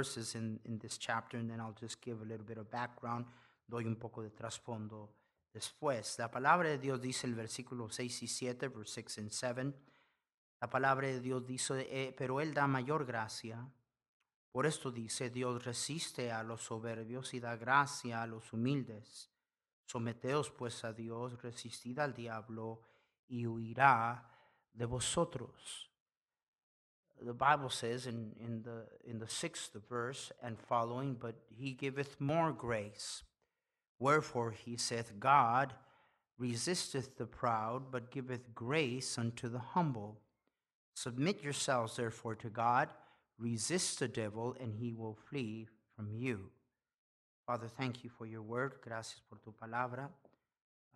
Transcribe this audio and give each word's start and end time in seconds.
Verses 0.00 0.34
in, 0.34 0.58
in 0.64 0.78
this 0.78 0.98
chapter, 0.98 1.38
and 1.38 1.50
then 1.50 1.60
I'll 1.60 1.76
just 1.78 2.00
give 2.00 2.22
a 2.22 2.24
little 2.24 2.44
bit 2.44 2.58
of 2.58 2.70
background, 2.70 3.26
doy 3.68 3.84
un 3.84 3.96
poco 3.96 4.22
de 4.22 4.30
trasfondo 4.30 5.10
después. 5.52 6.18
La 6.18 6.30
palabra 6.30 6.70
de 6.70 6.78
Dios 6.78 7.00
dice 7.00 7.26
el 7.26 7.34
versículo 7.34 7.90
6 7.90 8.22
y 8.22 8.26
7, 8.26 8.68
verse 8.68 9.02
6 9.02 9.18
and 9.18 9.30
7. 9.30 9.74
La 10.60 10.70
palabra 10.70 11.08
de 11.08 11.20
Dios 11.20 11.46
dice, 11.46 11.86
eh, 11.90 12.14
pero 12.16 12.40
Él 12.40 12.54
da 12.54 12.66
mayor 12.66 13.04
gracia. 13.04 13.68
Por 14.50 14.66
esto 14.66 14.90
dice, 14.90 15.30
Dios 15.30 15.64
resiste 15.64 16.32
a 16.32 16.42
los 16.42 16.62
soberbios 16.62 17.34
y 17.34 17.40
da 17.40 17.56
gracia 17.56 18.22
a 18.22 18.26
los 18.26 18.52
humildes. 18.52 19.30
Someteos 19.84 20.50
pues 20.50 20.82
a 20.84 20.92
Dios, 20.92 21.40
resistid 21.42 21.98
al 21.98 22.14
diablo 22.14 22.80
y 23.28 23.46
huirá 23.46 24.28
de 24.72 24.84
vosotros. 24.86 25.89
The 27.24 27.34
Bible 27.34 27.70
says 27.70 28.06
in, 28.06 28.32
in, 28.40 28.62
the, 28.62 28.84
in 29.08 29.18
the 29.18 29.28
sixth 29.28 29.76
verse 29.88 30.32
and 30.42 30.58
following, 30.58 31.16
but 31.18 31.34
he 31.48 31.72
giveth 31.72 32.20
more 32.20 32.52
grace. 32.52 33.22
Wherefore 33.98 34.52
he 34.52 34.76
saith, 34.76 35.12
God 35.18 35.74
resisteth 36.38 37.18
the 37.18 37.26
proud, 37.26 37.90
but 37.90 38.10
giveth 38.10 38.54
grace 38.54 39.18
unto 39.18 39.48
the 39.48 39.58
humble. 39.58 40.18
Submit 40.94 41.42
yourselves 41.42 41.96
therefore 41.96 42.34
to 42.36 42.48
God, 42.48 42.88
resist 43.38 43.98
the 43.98 44.08
devil, 44.08 44.56
and 44.60 44.74
he 44.74 44.92
will 44.92 45.18
flee 45.28 45.68
from 45.94 46.14
you. 46.14 46.50
Father, 47.46 47.68
thank 47.68 48.02
you 48.02 48.10
for 48.10 48.26
your 48.26 48.42
word. 48.42 48.74
Gracias 48.82 49.20
por 49.28 49.38
tu 49.44 49.52
palabra. 49.52 50.08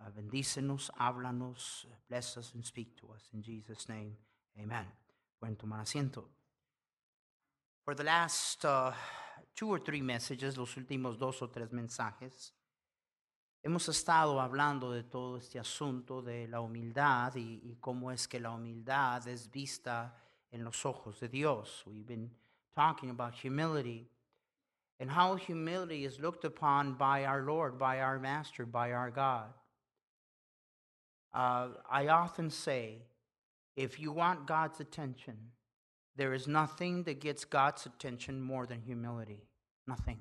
Uh, 0.01 0.11
bendícenos, 0.11 0.91
háblanos, 0.99 1.85
bless 2.09 2.37
us, 2.37 2.53
and 2.55 2.65
speak 2.65 2.97
to 2.99 3.09
us. 3.15 3.29
In 3.33 3.43
Jesus' 3.43 3.89
name, 3.89 4.17
amen. 4.61 4.87
Pueden 5.39 5.57
tomar 5.57 5.81
asiento. 5.81 6.29
For 7.85 7.95
the 7.95 8.05
last 8.05 8.65
uh, 8.65 8.93
two 9.55 9.69
or 9.69 9.79
three 9.79 10.01
messages, 10.01 10.57
los 10.57 10.75
últimos 10.77 11.19
dos 11.19 11.43
o 11.43 11.49
tres 11.49 11.71
mensajes, 11.71 12.53
hemos 13.63 13.89
estado 13.89 14.41
hablando 14.41 14.93
de 14.93 15.03
todo 15.03 15.37
este 15.37 15.59
asunto 15.59 16.23
de 16.23 16.47
la 16.49 16.61
humildad 16.61 17.35
y, 17.37 17.61
y 17.63 17.77
cómo 17.81 18.11
es 18.11 18.27
que 18.27 18.41
la 18.41 18.51
humildad 18.53 19.27
es 19.29 19.51
vista 19.51 20.15
en 20.51 20.65
los 20.65 20.85
ojos 20.87 21.21
de 21.21 21.29
Dios. 21.29 21.83
We've 21.87 22.07
been 22.07 22.31
talking 22.75 23.11
about 23.11 23.35
humility 23.35 24.09
and 25.01 25.11
how 25.11 25.37
humility 25.37 26.05
is 26.05 26.19
looked 26.19 26.45
upon 26.45 26.95
by 26.95 27.25
our 27.25 27.43
Lord, 27.43 27.79
by 27.79 28.01
our 28.01 28.19
Master, 28.19 28.65
by 28.65 28.93
our 28.93 29.11
God. 29.11 29.53
Uh, 31.33 31.71
I 31.91 32.09
often 32.09 32.49
say, 32.51 33.03
if 33.77 33.99
you 33.99 34.13
want 34.13 34.47
God's 34.47 34.81
attention, 34.81 35.37
there 36.17 36.33
is 36.33 36.47
nothing 36.47 37.03
that 37.05 37.21
gets 37.21 37.45
God's 37.45 37.87
attention 37.87 38.41
more 38.41 38.67
than 38.67 38.81
humility. 38.81 39.49
Nothing. 39.87 40.19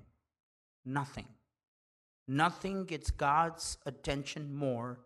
Nothing. 0.86 1.28
Nothing 2.28 2.86
gets 2.86 3.12
God's 3.12 3.78
attention 3.86 4.56
more 4.56 5.00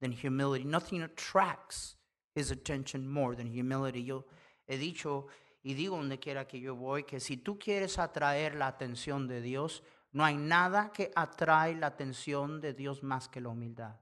than 0.00 0.12
humility. 0.12 0.64
Nothing 0.64 1.02
attracts 1.02 1.96
his 2.34 2.50
attention 2.50 3.08
more 3.08 3.34
than 3.34 3.46
humility. 3.46 4.02
Yo 4.02 4.24
he 4.66 4.76
dicho 4.76 5.26
y 5.62 5.74
digo 5.74 5.96
donde 5.96 6.18
quiera 6.18 6.46
que 6.46 6.60
yo 6.60 6.74
voy 6.74 7.04
que 7.04 7.20
si 7.20 7.36
tú 7.36 7.58
quieres 7.58 7.98
atraer 7.98 8.54
la 8.54 8.66
atención 8.66 9.28
de 9.28 9.40
Dios, 9.40 9.82
no 10.12 10.24
hay 10.24 10.36
nada 10.36 10.92
que 10.92 11.10
atrae 11.16 11.74
la 11.74 11.88
atención 11.88 12.60
de 12.60 12.72
Dios 12.72 13.02
más 13.02 13.28
que 13.28 13.40
la 13.40 13.48
humildad. 13.48 13.96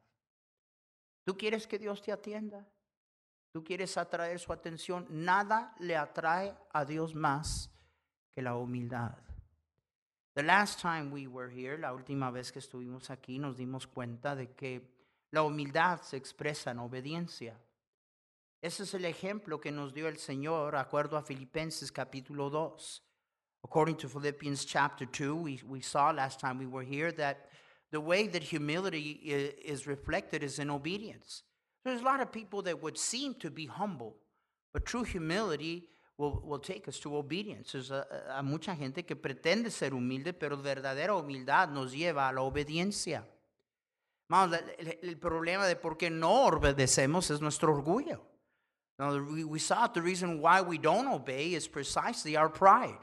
¿Tú 1.25 1.37
quieres 1.37 1.67
que 1.67 1.79
Dios 1.79 2.03
te 2.03 2.13
atienda? 2.13 2.67
Tú 3.53 3.63
quieres 3.63 3.97
atraer 3.99 4.39
su 4.39 4.53
atención, 4.53 5.07
nada 5.11 5.75
le 5.79 5.97
atrae 5.97 6.57
a 6.73 6.85
Dios 6.85 7.15
más 7.15 7.71
que 8.35 8.43
la 8.43 8.57
humildad. 8.57 9.17
The 10.35 10.43
last 10.43 10.81
time 10.81 11.11
we 11.11 11.27
were 11.27 11.51
here, 11.51 11.77
la 11.77 11.93
última 11.93 12.31
vez 12.31 12.51
que 12.51 12.59
estuvimos 12.59 13.11
aquí, 13.11 13.39
nos 13.39 13.59
dimos 13.59 13.87
cuenta 13.87 14.35
de 14.35 14.53
que 14.53 14.81
la 15.31 15.43
humildad 15.43 16.01
se 16.01 16.17
expresa 16.17 16.71
en 16.71 16.79
obediencia. 16.79 17.61
Ese 18.63 18.85
es 18.85 18.95
el 18.95 19.05
ejemplo 19.05 19.61
que 19.61 19.71
nos 19.71 19.93
dio 19.93 20.09
el 20.09 20.17
Señor, 20.17 20.75
acuerdo 20.77 21.19
a 21.19 21.23
Filipenses 21.23 21.93
capítulo 21.93 22.49
2. 22.49 23.03
According 23.65 23.97
to 23.97 24.09
Philippians 24.09 24.65
chapter 24.65 25.07
2, 25.07 25.35
we, 25.35 25.61
we 25.69 25.83
saw 25.83 26.11
last 26.11 26.41
time 26.41 26.59
we 26.59 26.67
were 26.67 26.85
here 26.85 27.13
that 27.13 27.51
the 27.91 28.01
way 28.01 28.27
that 28.27 28.43
humility 28.43 29.21
is 29.23 29.87
reflected 29.87 30.43
is 30.43 30.59
in 30.59 30.71
obedience. 30.71 31.45
There's 31.85 32.01
a 32.01 32.05
lot 32.05 32.21
of 32.21 32.31
people 32.31 32.63
that 32.63 32.81
would 32.81 32.97
seem 32.97 33.35
to 33.41 33.51
be 33.51 33.67
humble, 33.67 34.17
but 34.73 34.85
true 34.85 35.03
humility 35.03 35.89
will, 36.17 36.41
will 36.45 36.61
take 36.61 36.87
us 36.89 37.01
to 37.01 37.17
obedience. 37.17 37.73
There's 37.73 37.91
a, 37.91 38.07
a 38.37 38.43
mucha 38.43 38.75
gente 38.75 39.05
que 39.05 39.17
pretende 39.17 39.71
ser 39.71 39.91
humilde, 39.91 40.33
pero 40.33 40.57
verdadera 40.57 41.15
humildad 41.15 41.71
nos 41.71 41.93
lleva 41.93 42.29
a 42.29 42.33
la 42.33 42.43
obediencia. 42.43 43.25
Vamos, 44.29 44.59
el, 44.79 44.99
el 45.03 45.17
problema 45.17 45.67
de 45.67 45.77
por 45.77 45.97
qué 45.97 46.11
no 46.11 46.47
obedecemos 46.47 47.31
es 47.31 47.41
nuestro 47.41 47.73
orgullo. 47.73 48.21
Now, 48.99 49.17
we, 49.17 49.45
we 49.45 49.59
saw 49.59 49.89
the 49.89 50.01
reason 50.01 50.41
why 50.41 50.61
we 50.61 50.79
don't 50.79 51.09
obey 51.09 51.55
is 51.55 51.67
precisely 51.67 52.37
our 52.37 52.49
pride. 52.49 52.99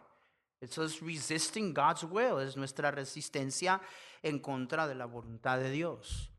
It's 0.62 0.78
us 0.78 1.01
resisting 1.01 1.73
God's 1.73 2.03
will, 2.03 2.39
es 2.39 2.56
nuestra 2.56 2.91
resistencia 2.91 3.79
en 4.23 4.39
contra 4.39 4.88
de 4.88 4.95
la 4.95 5.06
voluntad 5.06 5.59
de 5.59 5.72
Dios. 5.72 6.29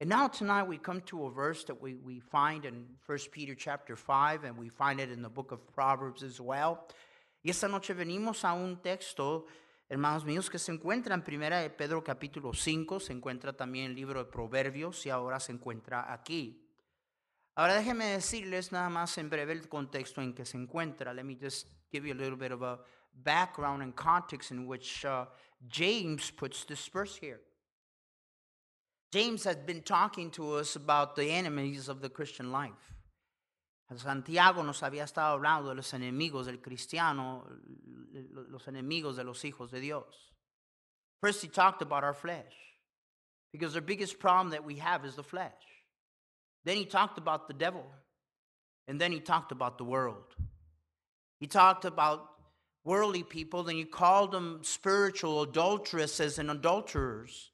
And 0.00 0.08
now 0.08 0.28
tonight 0.28 0.62
we 0.62 0.78
come 0.78 1.00
to 1.06 1.26
a 1.26 1.30
verse 1.30 1.64
that 1.64 1.82
we, 1.82 1.96
we 1.96 2.20
find 2.20 2.64
in 2.64 2.86
1 3.04 3.18
Peter 3.32 3.56
chapter 3.56 3.96
5 3.96 4.44
and 4.44 4.56
we 4.56 4.68
find 4.68 5.00
it 5.00 5.10
in 5.10 5.22
the 5.22 5.28
book 5.28 5.50
of 5.50 5.66
Proverbs 5.74 6.22
as 6.22 6.40
well. 6.40 6.86
Y 7.42 7.50
esta 7.50 7.66
noche 7.66 7.94
venimos 7.94 8.44
a 8.44 8.52
un 8.52 8.76
texto, 8.80 9.46
hermanos 9.90 10.24
míos, 10.24 10.48
que 10.48 10.60
se 10.60 10.70
encuentra 10.70 11.14
en 11.14 11.22
Primera 11.22 11.60
de 11.60 11.70
Pedro 11.70 12.04
capítulo 12.04 12.52
5, 12.54 13.00
se 13.00 13.12
encuentra 13.12 13.52
también 13.52 13.86
en 13.86 13.90
el 13.90 13.96
libro 13.96 14.22
de 14.22 14.30
Proverbios 14.30 15.04
y 15.04 15.10
ahora 15.10 15.40
se 15.40 15.50
encuentra 15.50 16.12
aquí. 16.12 16.64
Ahora 17.56 17.74
déjenme 17.74 18.04
decirles 18.04 18.70
nada 18.70 18.88
más 18.88 19.18
en 19.18 19.28
breve 19.28 19.52
el 19.52 19.68
contexto 19.68 20.22
en 20.22 20.32
que 20.32 20.44
se 20.44 20.56
encuentra. 20.58 21.12
Let 21.12 21.24
me 21.24 21.36
just 21.36 21.66
give 21.90 22.06
you 22.06 22.14
a 22.14 22.16
little 22.16 22.36
bit 22.36 22.52
of 22.52 22.62
a 22.62 22.78
background 23.24 23.82
and 23.82 23.96
context 23.96 24.52
in 24.52 24.68
which 24.68 25.04
uh, 25.04 25.26
James 25.66 26.30
puts 26.30 26.64
this 26.64 26.88
verse 26.88 27.18
here. 27.20 27.40
James 29.12 29.44
has 29.44 29.56
been 29.56 29.82
talking 29.82 30.30
to 30.32 30.54
us 30.54 30.76
about 30.76 31.16
the 31.16 31.30
enemies 31.30 31.88
of 31.88 32.00
the 32.00 32.10
Christian 32.10 32.52
life. 32.52 32.72
Santiago 33.96 34.62
nos 34.62 34.80
había 34.82 35.04
estado 35.04 35.38
hablando 35.40 35.70
de 35.70 35.76
los 35.76 35.92
enemigos 35.92 36.44
del 36.44 36.58
cristiano, 36.58 37.42
los 38.50 38.66
enemigos 38.66 39.16
de 39.16 39.24
los 39.24 39.42
hijos 39.42 39.70
de 39.70 39.80
Dios. 39.80 40.04
First, 41.22 41.40
he 41.40 41.48
talked 41.48 41.80
about 41.80 42.04
our 42.04 42.12
flesh, 42.12 42.52
because 43.50 43.72
the 43.72 43.80
biggest 43.80 44.18
problem 44.18 44.50
that 44.50 44.64
we 44.64 44.76
have 44.76 45.06
is 45.06 45.14
the 45.14 45.22
flesh. 45.22 45.52
Then 46.66 46.76
he 46.76 46.84
talked 46.84 47.16
about 47.16 47.48
the 47.48 47.54
devil, 47.54 47.86
and 48.86 49.00
then 49.00 49.10
he 49.10 49.20
talked 49.20 49.52
about 49.52 49.78
the 49.78 49.84
world. 49.84 50.34
He 51.40 51.46
talked 51.46 51.86
about 51.86 52.28
worldly 52.84 53.22
people, 53.22 53.62
then 53.62 53.76
he 53.76 53.84
called 53.84 54.32
them 54.32 54.60
spiritual 54.64 55.40
adulteresses 55.40 56.38
and 56.38 56.50
adulterers. 56.50 57.52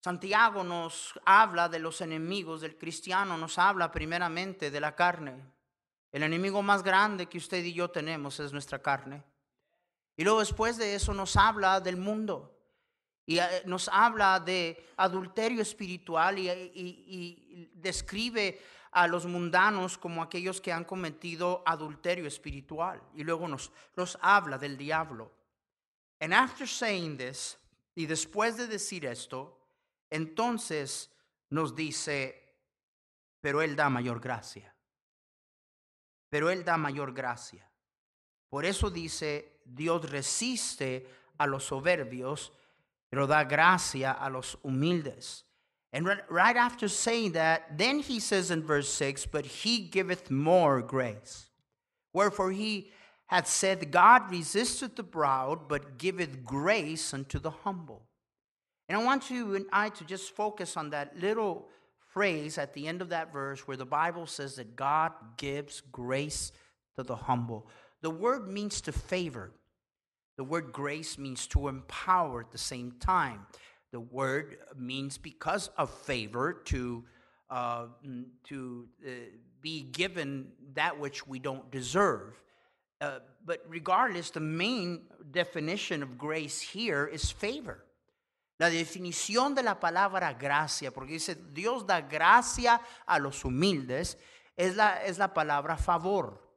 Santiago 0.00 0.62
nos 0.62 1.18
habla 1.24 1.68
de 1.68 1.80
los 1.80 2.00
enemigos 2.00 2.60
del 2.60 2.78
cristiano, 2.78 3.36
nos 3.36 3.58
habla 3.58 3.90
primeramente 3.90 4.70
de 4.70 4.80
la 4.80 4.94
carne. 4.94 5.42
El 6.12 6.22
enemigo 6.22 6.62
más 6.62 6.82
grande 6.82 7.26
que 7.26 7.38
usted 7.38 7.64
y 7.64 7.72
yo 7.72 7.90
tenemos 7.90 8.38
es 8.40 8.52
nuestra 8.52 8.80
carne. 8.80 9.22
Y 10.16 10.24
luego 10.24 10.40
después 10.40 10.76
de 10.76 10.94
eso 10.94 11.12
nos 11.14 11.36
habla 11.36 11.80
del 11.80 11.96
mundo. 11.96 12.54
Y 13.26 13.38
eh, 13.38 13.62
nos 13.66 13.88
habla 13.88 14.40
de 14.40 14.92
adulterio 14.96 15.60
espiritual 15.60 16.38
y, 16.38 17.70
describe 17.74 18.60
a 18.90 19.06
los 19.06 19.26
mundanos 19.26 19.98
como 19.98 20.22
aquellos 20.22 20.60
que 20.60 20.72
han 20.72 20.84
cometido 20.84 21.62
adulterio 21.66 22.26
espiritual. 22.26 23.02
Y 23.14 23.24
luego 23.24 23.46
nos, 23.46 23.70
nos 23.96 24.16
habla 24.22 24.58
del 24.58 24.78
diablo. 24.78 25.32
And 26.20 26.32
after 26.32 26.66
saying 26.66 27.18
this, 27.18 27.58
y 27.94 28.06
después 28.06 28.56
de 28.56 28.66
decir 28.66 29.04
esto, 29.04 29.57
entonces 30.10 31.10
nos 31.50 31.74
dice, 31.74 32.34
pero 33.40 33.62
Él 33.62 33.76
da 33.76 33.88
mayor 33.88 34.20
gracia. 34.20 34.74
Pero 36.30 36.50
Él 36.50 36.64
da 36.64 36.76
mayor 36.76 37.12
gracia. 37.12 37.70
Por 38.50 38.64
eso 38.64 38.90
dice, 38.90 39.60
Dios 39.64 40.10
resiste 40.10 41.06
a 41.38 41.46
los 41.46 41.64
soberbios, 41.64 42.52
pero 43.10 43.26
da 43.26 43.44
gracia 43.44 44.12
a 44.12 44.28
los 44.28 44.58
humildes. 44.62 45.44
And 45.92 46.06
right 46.28 46.56
after 46.56 46.86
saying 46.88 47.32
that, 47.32 47.78
then 47.78 48.00
he 48.00 48.20
says 48.20 48.50
in 48.50 48.62
verse 48.62 48.92
6, 48.92 49.26
But 49.26 49.46
he 49.46 49.88
giveth 49.88 50.30
more 50.30 50.82
grace. 50.82 51.48
Wherefore 52.12 52.50
he 52.50 52.90
hath 53.26 53.46
said, 53.46 53.90
God 53.90 54.30
resisteth 54.30 54.96
the 54.96 55.04
proud, 55.04 55.68
but 55.68 55.96
giveth 55.96 56.44
grace 56.44 57.14
unto 57.14 57.38
the 57.38 57.50
humble. 57.50 58.07
And 58.88 58.98
I 58.98 59.04
want 59.04 59.30
you 59.30 59.54
and 59.54 59.66
I 59.72 59.90
to 59.90 60.04
just 60.04 60.34
focus 60.34 60.76
on 60.76 60.90
that 60.90 61.18
little 61.18 61.68
phrase 62.12 62.56
at 62.56 62.72
the 62.72 62.86
end 62.86 63.02
of 63.02 63.10
that 63.10 63.32
verse 63.32 63.66
where 63.66 63.76
the 63.76 63.84
Bible 63.84 64.26
says 64.26 64.56
that 64.56 64.76
God 64.76 65.12
gives 65.36 65.82
grace 65.92 66.52
to 66.96 67.02
the 67.02 67.16
humble. 67.16 67.68
The 68.00 68.10
word 68.10 68.48
means 68.48 68.80
to 68.82 68.92
favor. 68.92 69.52
The 70.36 70.44
word 70.44 70.72
grace 70.72 71.18
means 71.18 71.46
to 71.48 71.68
empower 71.68 72.40
at 72.40 72.50
the 72.50 72.58
same 72.58 72.92
time. 73.00 73.46
The 73.90 74.00
word 74.00 74.58
means 74.76 75.18
because 75.18 75.68
of 75.76 75.90
favor 75.90 76.62
to 76.66 77.04
uh, 77.50 77.86
to 78.44 78.86
uh, 79.06 79.10
be 79.62 79.82
given 79.82 80.48
that 80.74 81.00
which 81.00 81.26
we 81.26 81.38
don't 81.38 81.70
deserve. 81.70 82.40
Uh, 83.00 83.20
but 83.44 83.64
regardless, 83.66 84.30
the 84.30 84.40
main 84.40 85.02
definition 85.30 86.02
of 86.02 86.18
grace 86.18 86.60
here 86.60 87.06
is 87.06 87.30
favor. 87.30 87.84
La 88.58 88.70
definición 88.70 89.54
de 89.54 89.62
la 89.62 89.78
palabra 89.78 90.34
gracia, 90.34 90.92
porque 90.92 91.14
dice 91.14 91.36
Dios 91.36 91.86
da 91.86 92.00
gracia 92.00 92.80
a 93.06 93.18
los 93.18 93.44
humildes, 93.44 94.18
es 94.56 94.74
la, 94.74 95.04
es 95.04 95.16
la 95.16 95.32
palabra 95.32 95.76
favor. 95.76 96.48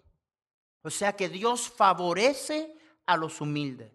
O 0.82 0.90
sea 0.90 1.16
que 1.16 1.30
Dios 1.30 1.70
favorece 1.70 2.76
a 3.06 3.16
los 3.16 3.40
humildes. 3.40 3.92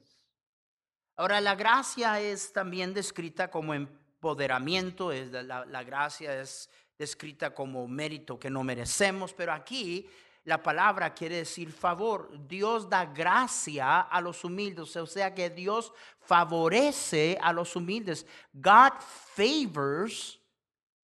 Ahora, 1.16 1.40
la 1.40 1.56
gracia 1.56 2.20
es 2.20 2.52
también 2.52 2.94
descrita 2.94 3.50
como 3.50 3.74
empoderamiento, 3.74 5.10
es 5.10 5.32
la, 5.32 5.64
la, 5.64 5.82
gracia 5.82 6.40
es 6.40 6.70
descrita 6.98 7.54
como 7.54 7.88
mérito 7.88 8.38
que 8.38 8.50
no 8.50 8.62
merecemos, 8.62 9.32
pero 9.32 9.52
aquí 9.52 10.08
la 10.46 10.62
palabra 10.62 11.12
quiere 11.12 11.38
decir 11.38 11.72
favor. 11.72 12.30
Dios 12.46 12.88
da 12.88 13.04
gracia 13.04 14.00
a 14.00 14.20
los 14.20 14.44
humildes, 14.44 14.96
o 14.96 15.06
sea 15.06 15.34
que 15.34 15.50
Dios 15.50 15.92
favorece 16.20 17.36
a 17.42 17.52
los 17.52 17.74
humildes. 17.74 18.24
God 18.54 18.92
favors 19.02 20.38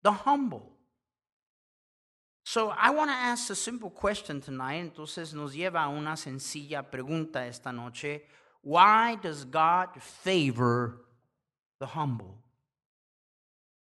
the 0.01 0.11
humble. 0.11 0.73
So 2.43 2.69
I 2.69 2.89
want 2.89 3.11
to 3.11 3.15
ask 3.15 3.51
a 3.51 3.55
simple 3.55 3.91
question 3.91 4.41
tonight. 4.41 4.79
Entonces 4.79 5.33
nos 5.35 5.53
lleva 5.53 5.83
a 5.83 5.89
una 5.89 6.17
sencilla 6.17 6.81
pregunta 6.89 7.45
esta 7.45 7.71
noche. 7.71 8.23
Why 8.63 9.17
does 9.21 9.45
God 9.45 10.01
favor 10.01 11.05
the 11.79 11.85
humble? 11.85 12.41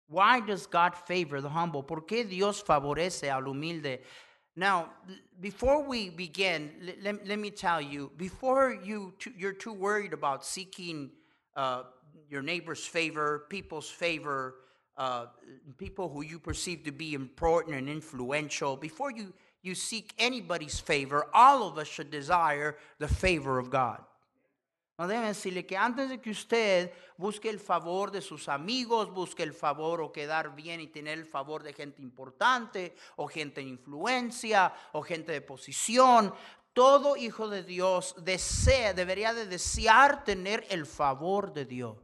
Why 0.08 0.42
does 0.42 0.68
God 0.68 0.96
favor 0.96 1.42
the 1.42 1.50
humble? 1.50 1.84
¿Por 1.84 2.06
qué 2.06 2.26
Dios 2.26 2.62
favorece 2.62 3.32
al 3.32 3.48
humilde? 3.48 4.04
Now, 4.56 4.92
before 5.42 5.84
we 5.84 6.10
begin, 6.10 6.72
let, 7.04 7.28
let 7.28 7.40
me 7.40 7.50
tell 7.50 7.82
you, 7.82 8.12
before 8.16 8.78
you 8.84 9.14
you're 9.38 9.52
too 9.52 9.74
worried 9.74 10.14
about 10.14 10.46
seeking 10.46 11.12
uh, 11.58 11.84
your 12.30 12.42
neighbor's 12.42 12.86
favor, 12.86 13.46
people's 13.50 13.90
favor, 13.90 14.56
uh, 14.98 15.26
people 15.78 16.08
who 16.08 16.24
you 16.24 16.40
perceive 16.40 16.86
to 16.86 16.92
be 16.92 17.14
important 17.14 17.76
and 17.76 17.90
influential, 17.90 18.78
before 18.78 19.12
you, 19.12 19.34
you 19.62 19.76
seek 19.76 20.14
anybody's 20.18 20.80
favor, 20.80 21.28
all 21.34 21.68
of 21.68 21.78
us 21.78 21.88
should 21.88 22.10
desire 22.10 22.78
the 23.00 23.10
favor 23.10 23.60
of 23.60 23.70
God. 23.70 24.02
No 24.98 25.08
deben 25.08 25.26
decirle 25.26 25.66
que 25.66 25.76
antes 25.76 26.08
de 26.10 26.22
que 26.22 26.30
usted 26.30 26.94
busque 27.18 27.50
el 27.50 27.60
favor 27.60 28.12
de 28.12 28.22
sus 28.22 28.48
amigos, 28.48 29.12
busque 29.12 29.44
el 29.44 29.54
favor 29.54 30.02
o 30.02 30.14
quedar 30.14 30.56
bien 30.56 30.80
y 30.80 30.88
tener 30.88 31.20
el 31.20 31.26
favor 31.26 31.64
de 31.64 31.74
gente 31.74 32.02
importante 32.02 32.96
o 33.18 33.28
gente 33.28 33.60
de 33.60 33.68
influencia 33.68 34.74
o 34.94 35.02
gente 35.02 35.34
de 35.34 35.42
posición, 35.42 36.34
todo 36.72 37.18
hijo 37.18 37.50
de 37.50 37.64
Dios 37.64 38.16
desea, 38.24 38.94
debería 38.94 39.34
de 39.34 39.46
desear 39.46 40.24
tener 40.24 40.66
el 40.70 40.86
favor 40.86 41.54
de 41.54 41.66
Dios. 41.66 41.98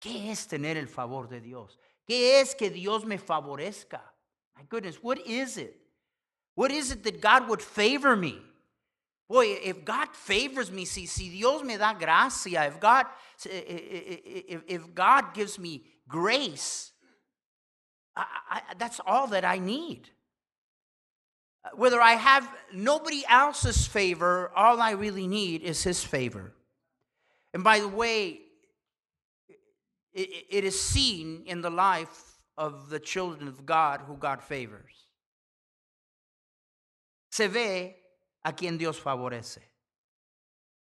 ¿Qué 0.00 0.32
es 0.32 0.48
tener 0.48 0.76
el 0.76 0.88
favor 0.88 1.28
de 1.28 1.40
Dios? 1.40 1.78
¿Qué 2.04 2.40
es 2.40 2.56
que 2.56 2.70
Dios 2.70 3.04
me 3.04 3.18
favorezca? 3.18 4.12
My 4.56 4.64
goodness, 4.64 4.98
what 5.02 5.18
is 5.24 5.56
it? 5.56 5.80
What 6.56 6.70
is 6.70 6.90
it 6.90 7.04
that 7.04 7.20
God 7.20 7.48
would 7.48 7.60
favor 7.60 8.16
me? 8.16 8.49
Boy, 9.30 9.60
if 9.62 9.84
God 9.84 10.08
favors 10.12 10.72
me, 10.72 10.84
si, 10.84 11.06
si 11.06 11.28
Dios 11.30 11.62
me 11.62 11.76
da 11.76 11.94
gracia, 11.94 12.66
if 12.66 12.80
God, 12.80 13.06
eh, 13.46 13.62
eh, 13.64 13.78
eh, 13.78 14.40
if, 14.48 14.62
if 14.66 14.92
God 14.92 15.34
gives 15.34 15.56
me 15.56 15.84
grace, 16.08 16.90
I, 18.16 18.24
I, 18.50 18.60
that's 18.76 19.00
all 19.06 19.28
that 19.28 19.44
I 19.44 19.60
need. 19.60 20.08
Whether 21.74 22.00
I 22.00 22.14
have 22.14 22.50
nobody 22.74 23.22
else's 23.28 23.86
favor, 23.86 24.50
all 24.56 24.80
I 24.80 24.92
really 24.92 25.28
need 25.28 25.62
is 25.62 25.84
His 25.84 26.02
favor. 26.02 26.52
And 27.54 27.62
by 27.62 27.78
the 27.78 27.88
way, 27.88 28.40
it, 30.12 30.46
it 30.50 30.64
is 30.64 30.80
seen 30.80 31.44
in 31.46 31.60
the 31.60 31.70
life 31.70 32.40
of 32.58 32.90
the 32.90 32.98
children 32.98 33.46
of 33.46 33.64
God 33.64 34.00
who 34.08 34.16
God 34.16 34.42
favors. 34.42 35.04
Se 37.30 37.46
ve 37.46 37.99
a 38.42 38.54
quien 38.54 38.78
Dios 38.78 39.00
favorece. 39.00 39.70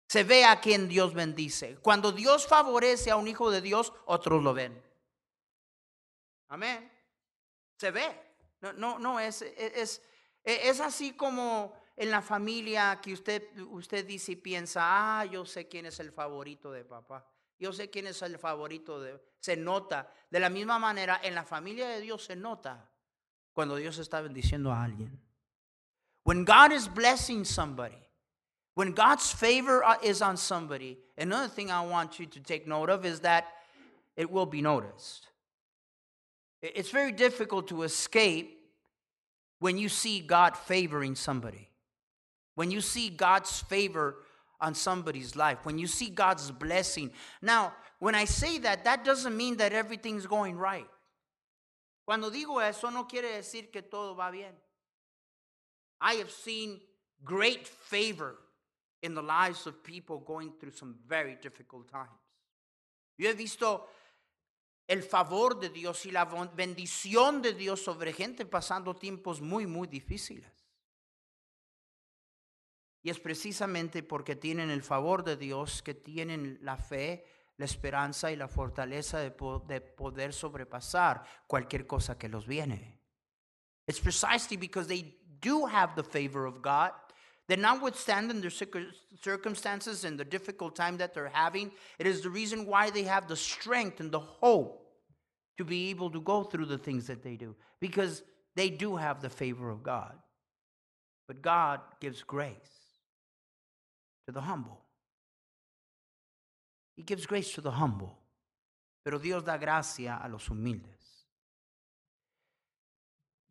Se 0.08 0.24
ve 0.24 0.46
a 0.46 0.60
quien 0.62 0.88
Dios 0.88 1.14
bendice. 1.14 1.78
Cuando 1.78 2.12
Dios 2.12 2.48
favorece 2.48 3.10
a 3.12 3.16
un 3.16 3.28
hijo 3.28 3.50
de 3.50 3.62
Dios, 3.62 3.94
otros 4.06 4.44
lo 4.44 4.54
ven. 4.54 4.82
Amén. 6.50 6.92
Se 7.78 7.92
ve. 7.92 8.20
No, 8.62 8.74
no, 8.74 9.00
no 9.00 9.20
es, 9.20 9.42
es, 9.42 10.02
es 10.44 10.80
así 10.80 11.14
como 11.14 11.74
en 11.96 12.12
la 12.12 12.22
familia 12.22 13.00
que 13.02 13.14
usted, 13.14 13.58
usted 13.70 14.06
dice 14.06 14.34
y 14.34 14.36
piensa, 14.36 14.82
ah, 14.84 15.26
yo 15.26 15.46
sé 15.46 15.68
quién 15.68 15.86
es 15.86 16.00
el 16.00 16.12
favorito 16.12 16.72
de 16.72 16.86
papá. 16.86 17.28
Yo 17.60 17.72
sé 17.72 17.90
quién 17.90 18.08
es 18.08 18.22
el 18.22 18.38
favorito 18.38 19.00
de... 19.00 19.22
Se 19.40 19.56
nota. 19.56 20.12
De 20.30 20.40
la 20.40 20.50
misma 20.50 20.80
manera, 20.80 21.20
en 21.24 21.36
la 21.36 21.44
familia 21.44 21.88
de 21.88 22.02
Dios 22.02 22.26
se 22.26 22.36
nota 22.36 22.92
cuando 23.52 23.76
Dios 23.76 23.98
está 24.00 24.22
bendiciendo 24.22 24.72
a 24.72 24.84
alguien. 24.84 25.22
When 26.24 26.46
God 26.46 26.72
is 26.72 26.88
blessing 26.88 27.44
somebody, 27.44 27.98
when 28.76 28.94
God's 28.94 29.32
favor 29.32 29.84
uh, 29.84 29.98
is 30.02 30.22
on 30.22 30.38
somebody, 30.38 30.98
another 31.18 31.48
thing 31.48 31.70
I 31.70 31.86
want 31.86 32.20
you 32.20 32.26
to 32.26 32.40
take 32.40 32.68
note 32.68 32.90
of 32.90 33.06
is 33.06 33.20
that 33.22 33.46
it 34.16 34.32
will 34.32 34.46
be 34.46 34.62
noticed. 34.62 35.28
It's 36.62 36.90
very 36.92 37.12
difficult 37.12 37.68
to 37.68 37.84
escape 37.84 38.58
when 39.60 39.78
you 39.78 39.90
see 39.90 40.22
God 40.22 40.56
favoring 40.56 41.16
somebody. 41.16 41.70
When 42.56 42.72
you 42.72 42.82
see 42.82 43.10
God's 43.10 43.62
favor 43.62 44.16
on 44.62 44.74
somebody's 44.74 45.36
life, 45.36 45.60
when 45.64 45.78
you 45.78 45.88
see 45.88 46.10
God's 46.10 46.52
blessing. 46.52 47.12
Now, 47.42 47.74
when 48.00 48.16
I 48.16 48.26
say 48.26 48.60
that, 48.60 48.86
that 48.86 49.04
doesn't 49.04 49.36
mean 49.36 49.58
that 49.58 49.74
everything's 49.74 50.26
going 50.26 50.58
right. 50.58 50.88
Cuando 52.06 52.30
digo 52.30 52.62
eso, 52.62 52.90
no 52.90 53.06
quiere 53.06 53.38
decir 53.38 53.72
que 53.72 53.82
todo 53.82 54.14
va 54.16 54.32
bien. 54.32 54.54
I 56.04 56.16
have 56.16 56.30
seen 56.30 56.82
great 57.24 57.66
favor 57.66 58.36
in 59.02 59.16
the 59.16 59.22
lives 59.22 59.66
of 59.66 59.82
people 59.84 60.20
going 60.20 60.52
through 60.60 60.74
some 60.74 60.96
very 61.08 61.38
difficult 61.42 61.90
times. 61.90 62.20
Yo 63.18 63.30
he 63.30 63.34
visto 63.34 63.88
el 64.88 65.02
favor 65.02 65.60
de 65.60 65.70
Dios 65.70 66.06
y 66.06 66.12
la 66.12 66.26
bendición 66.26 67.42
de 67.42 67.54
Dios 67.54 67.82
sobre 67.82 68.12
gente 68.12 68.46
pasando 68.46 68.96
tiempos 68.96 69.40
muy, 69.40 69.66
muy 69.66 69.88
difíciles. 69.88 70.52
Y 73.02 73.10
es 73.10 73.20
precisamente 73.20 74.04
porque 74.04 74.36
tienen 74.36 74.70
el 74.70 74.82
favor 74.82 75.24
de 75.24 75.38
Dios 75.38 75.82
que 75.82 75.94
tienen 75.94 76.58
la 76.62 76.78
fe, 76.78 77.26
la 77.58 77.66
esperanza 77.66 78.32
y 78.32 78.36
la 78.36 78.48
fortaleza 78.48 79.20
de, 79.20 79.34
de 79.68 79.82
poder 79.82 80.34
sobrepasar 80.34 81.24
cualquier 81.48 81.86
cosa 81.86 82.18
que 82.18 82.30
los 82.30 82.48
viene. 82.48 83.00
It's 83.86 84.00
precisely 84.00 84.56
because 84.58 84.88
they 84.88 85.23
do 85.44 85.66
have 85.66 85.96
the 85.96 86.04
favor 86.04 86.48
of 86.48 86.64
God, 86.64 86.92
that 87.50 87.60
notwithstanding 87.60 88.42
their 88.42 88.50
circumstances 89.22 90.06
and 90.06 90.18
the 90.18 90.26
difficult 90.26 90.76
time 90.76 90.98
that 90.98 91.14
they're 91.14 91.30
having, 91.32 91.72
it 92.00 92.08
is 92.08 92.22
the 92.22 92.30
reason 92.30 92.66
why 92.66 92.90
they 92.90 93.04
have 93.04 93.28
the 93.28 93.36
strength 93.36 94.00
and 94.00 94.12
the 94.12 94.20
hope 94.20 94.80
to 95.58 95.66
be 95.66 95.92
able 95.92 96.10
to 96.10 96.22
go 96.22 96.44
through 96.44 96.66
the 96.66 96.78
things 96.78 97.06
that 97.08 97.22
they 97.22 97.36
do. 97.36 97.56
Because 97.80 98.24
they 98.56 98.70
do 98.70 98.96
have 98.96 99.22
the 99.22 99.30
favor 99.30 99.70
of 99.70 99.84
God. 99.84 100.16
But 101.28 101.42
God 101.42 101.82
gives 102.00 102.24
grace 102.24 102.56
to 104.26 104.32
the 104.32 104.42
humble. 104.42 104.80
He 106.96 107.04
gives 107.04 107.26
grace 107.26 107.54
to 107.54 107.62
the 107.62 107.72
humble. 107.72 108.18
Pero 109.04 109.20
Dios 109.20 109.44
da 109.44 109.58
gracia 109.58 110.22
a 110.24 110.30
los 110.30 110.48
humildes. 110.48 111.13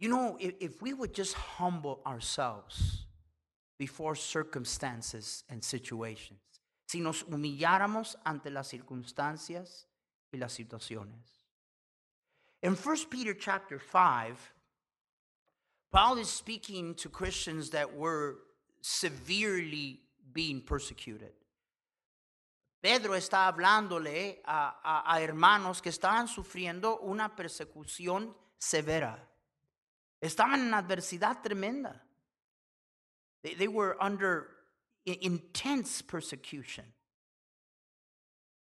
You 0.02 0.08
know, 0.08 0.36
if, 0.40 0.54
if 0.58 0.82
we 0.82 0.92
would 0.94 1.14
just 1.14 1.34
humble 1.34 2.00
ourselves 2.04 3.04
before 3.78 4.16
circumstances 4.16 5.44
and 5.48 5.62
situations, 5.62 6.40
si 6.88 6.98
nos 6.98 7.22
humilláramos 7.22 8.16
ante 8.26 8.50
las 8.50 8.66
circunstancias 8.66 9.86
y 10.34 10.40
las 10.40 10.54
situaciones. 10.54 11.44
In 12.64 12.74
1 12.74 12.96
Peter 13.10 13.32
chapter 13.32 13.78
5, 13.78 14.52
Paul 15.92 16.18
is 16.18 16.28
speaking 16.28 16.96
to 16.96 17.08
Christians 17.08 17.70
that 17.70 17.94
were 17.94 18.38
severely 18.80 20.00
being 20.32 20.62
persecuted. 20.62 21.32
Pedro 22.82 23.12
está 23.12 23.46
hablándole 23.46 24.40
a, 24.44 24.74
a, 24.82 25.14
a 25.14 25.20
hermanos 25.20 25.80
que 25.80 25.90
estaban 25.90 26.26
sufriendo 26.26 26.98
una 27.04 27.36
persecución 27.36 28.34
severa. 28.58 29.28
Estaban 30.22 30.60
en 30.60 30.74
adversidad 30.74 31.42
tremenda. 31.42 32.00
They, 33.42 33.54
they 33.54 33.68
were 33.68 33.96
under 34.00 34.48
intense 35.04 36.00
persecution, 36.00 36.84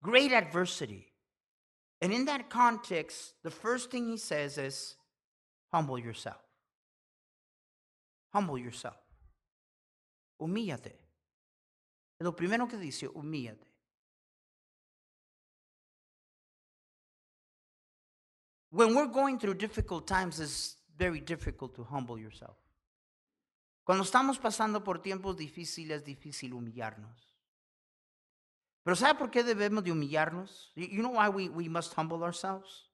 great 0.01 0.31
adversity. 0.31 1.11
And 2.01 2.11
in 2.11 2.25
that 2.25 2.49
context, 2.49 3.35
the 3.43 3.51
first 3.51 3.91
thing 3.91 4.09
he 4.09 4.17
says 4.17 4.57
is 4.57 4.95
humble 5.71 5.97
yourself. 5.97 6.41
Humble 8.33 8.57
yourself. 8.57 8.97
Humíllate. 10.41 10.93
Lo 12.19 12.31
primero 12.31 12.67
que 12.67 12.77
dice, 12.77 13.07
humíllate. 13.07 13.65
When 18.71 18.93
we're 18.93 19.07
going 19.07 19.39
through 19.39 19.53
difficult 19.53 20.05
times, 20.05 20.39
it's 20.39 20.75
very 20.97 21.21
difficult 21.21 21.75
to 21.75 21.83
humble 21.83 22.17
yourself. 22.19 22.57
Cuando 23.83 24.03
estamos 24.03 24.39
pasando 24.39 24.83
por 24.83 24.99
tiempos 24.99 25.37
difíciles, 25.37 25.97
es 25.97 26.03
difícil 26.03 26.53
humillarnos. 26.53 27.35
Pero 28.83 28.95
¿sabe 28.95 29.17
por 29.17 29.29
qué 29.29 29.43
debemos 29.43 29.83
de 29.83 29.91
humillarnos? 29.91 30.71
You 30.75 31.01
know 31.01 31.13
why 31.13 31.29
we, 31.29 31.49
we 31.49 31.69
must 31.69 31.93
humble 31.93 32.23
ourselves? 32.23 32.89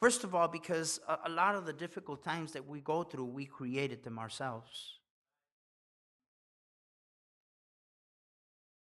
First 0.00 0.24
of 0.24 0.34
all, 0.34 0.48
because 0.48 0.98
a, 1.06 1.18
a 1.26 1.28
lot 1.28 1.54
of 1.54 1.66
the 1.66 1.74
difficult 1.74 2.22
times 2.22 2.52
that 2.52 2.66
we 2.66 2.80
go 2.80 3.02
through, 3.02 3.26
we 3.26 3.44
created 3.44 4.02
them 4.02 4.18
ourselves. 4.18 4.98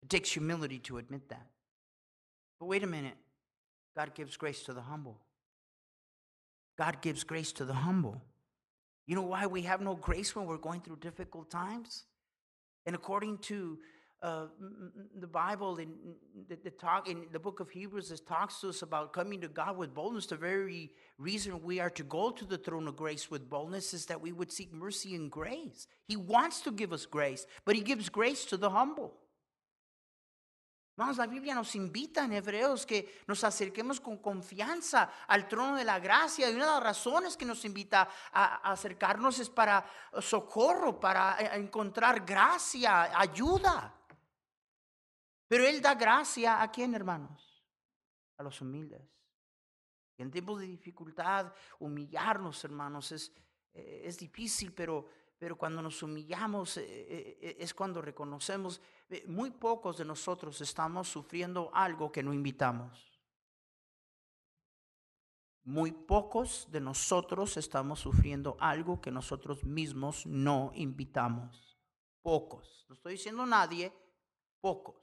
It 0.02 0.08
takes 0.08 0.30
humility 0.30 0.78
to 0.80 0.98
admit 0.98 1.28
that. 1.28 1.46
But 2.58 2.66
wait 2.66 2.84
a 2.84 2.88
minute. 2.88 3.16
God 3.96 4.14
gives 4.14 4.36
grace 4.36 4.62
to 4.64 4.72
the 4.72 4.82
humble. 4.82 5.20
God 6.78 7.02
gives 7.02 7.24
grace 7.24 7.52
to 7.52 7.64
the 7.64 7.74
humble. 7.74 8.22
You 9.06 9.16
know 9.16 9.22
why 9.22 9.46
we 9.46 9.62
have 9.62 9.80
no 9.80 9.94
grace 9.94 10.34
when 10.34 10.46
we're 10.46 10.56
going 10.56 10.80
through 10.80 10.96
difficult 10.96 11.50
times? 11.50 12.04
And 12.86 12.94
according 12.94 13.38
to 13.38 13.78
uh, 14.22 14.46
the 15.18 15.26
Bible, 15.26 15.78
in 15.78 15.88
the, 16.48 16.56
the 16.62 16.70
talk 16.70 17.08
in 17.08 17.24
the 17.32 17.40
book 17.40 17.58
of 17.58 17.70
Hebrews, 17.70 18.12
it 18.12 18.20
talks 18.26 18.60
to 18.60 18.68
us 18.68 18.82
about 18.82 19.12
coming 19.12 19.40
to 19.40 19.48
God 19.48 19.76
with 19.76 19.92
boldness. 19.92 20.26
The 20.26 20.36
very 20.36 20.92
reason 21.18 21.60
we 21.62 21.80
are 21.80 21.90
to 21.90 22.04
go 22.04 22.30
to 22.30 22.44
the 22.44 22.58
throne 22.58 22.86
of 22.86 22.96
grace 22.96 23.30
with 23.30 23.50
boldness 23.50 23.92
is 23.92 24.06
that 24.06 24.20
we 24.20 24.30
would 24.30 24.52
seek 24.52 24.72
mercy 24.72 25.16
and 25.16 25.30
grace. 25.30 25.88
He 26.06 26.16
wants 26.16 26.60
to 26.62 26.70
give 26.70 26.92
us 26.92 27.04
grace, 27.04 27.46
but 27.64 27.74
He 27.74 27.82
gives 27.82 28.08
grace 28.08 28.44
to 28.46 28.56
the 28.56 28.70
humble. 28.70 29.14
Vamos, 30.94 31.16
la 31.16 31.26
Biblia 31.26 31.54
nos 31.54 31.74
invita 31.74 32.24
en 32.24 32.34
Hebreos 32.34 32.84
que 32.84 33.22
nos 33.26 33.42
acerquemos 33.44 33.98
con 33.98 34.18
confianza 34.18 35.10
al 35.26 35.48
trono 35.48 35.76
de 35.76 35.84
la 35.84 35.98
gracia. 35.98 36.50
Y 36.50 36.54
una 36.54 36.66
de 36.66 36.72
las 36.72 36.82
razones 36.82 37.36
que 37.36 37.46
nos 37.46 37.64
invita 37.64 38.08
a, 38.30 38.70
acercarnos 38.70 39.38
es 39.38 39.48
para 39.48 39.84
socorro, 40.20 41.00
para 41.00 41.38
eh, 41.40 41.58
encontrar 41.58 42.26
gracia, 42.26 43.18
ayuda. 43.18 43.94
Pero 45.48 45.66
Él 45.66 45.80
da 45.80 45.94
gracia 45.94 46.62
a 46.62 46.70
quién, 46.70 46.94
hermanos? 46.94 47.64
A 48.36 48.42
los 48.42 48.60
humildes. 48.60 49.02
En 50.18 50.30
tiempos 50.30 50.60
de 50.60 50.66
dificultad, 50.66 51.54
humillarnos, 51.78 52.64
hermanos, 52.64 53.12
es, 53.12 53.32
eh, 53.72 54.02
es 54.04 54.18
difícil, 54.18 54.74
pero, 54.74 55.08
pero 55.42 55.58
cuando 55.58 55.82
nos 55.82 56.00
humillamos 56.04 56.76
eh, 56.76 56.84
eh, 56.86 57.38
eh, 57.42 57.56
es 57.58 57.74
cuando 57.74 58.00
reconocemos, 58.00 58.80
muy 59.26 59.50
pocos 59.50 59.98
de 59.98 60.04
nosotros 60.04 60.60
estamos 60.60 61.08
sufriendo 61.08 61.68
algo 61.74 62.12
que 62.12 62.22
no 62.22 62.32
invitamos. 62.32 63.20
Muy 65.64 65.90
pocos 65.90 66.68
de 66.70 66.80
nosotros 66.80 67.56
estamos 67.56 67.98
sufriendo 67.98 68.56
algo 68.60 69.00
que 69.00 69.10
nosotros 69.10 69.64
mismos 69.64 70.24
no 70.26 70.70
invitamos. 70.76 71.76
Pocos. 72.22 72.86
No 72.88 72.94
estoy 72.94 73.14
diciendo 73.14 73.44
nadie, 73.44 73.92
pocos. 74.60 74.94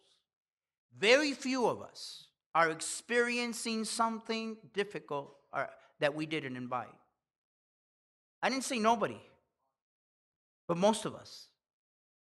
Very 0.90 1.34
few 1.34 1.66
of 1.68 1.82
us 1.82 2.34
are 2.54 2.72
experiencing 2.72 3.84
something 3.84 4.58
difficult 4.74 5.36
or, 5.52 5.70
that 6.00 6.16
we 6.16 6.26
didn't 6.26 6.56
invite. 6.56 6.96
I 8.42 8.50
didn't 8.50 8.64
say 8.64 8.80
nobody, 8.80 9.20
but 10.70 10.78
most 10.78 11.04
of 11.04 11.16
us. 11.16 11.48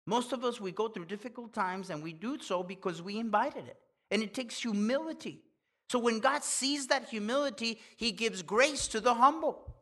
Most 0.05 0.31
of 0.31 0.45
us, 0.45 0.61
we 0.61 0.71
go 0.71 0.87
through 0.87 1.05
difficult 1.05 1.53
times 1.53 1.89
and 1.89 2.03
we 2.03 2.13
do 2.13 2.37
so 2.39 2.61
because 2.61 3.01
we 3.01 3.17
invited 3.17 3.67
it. 3.67 3.77
And 4.11 4.21
it 4.21 4.35
takes 4.35 4.61
humility. 4.61 5.41
So 5.89 5.97
when 5.97 6.19
God 6.19 6.43
sees 6.43 6.85
that 6.87 7.09
humility, 7.09 7.81
He 7.97 8.11
gives 8.11 8.43
grace 8.43 8.87
to 8.89 9.01
the 9.01 9.15
humble. 9.15 9.75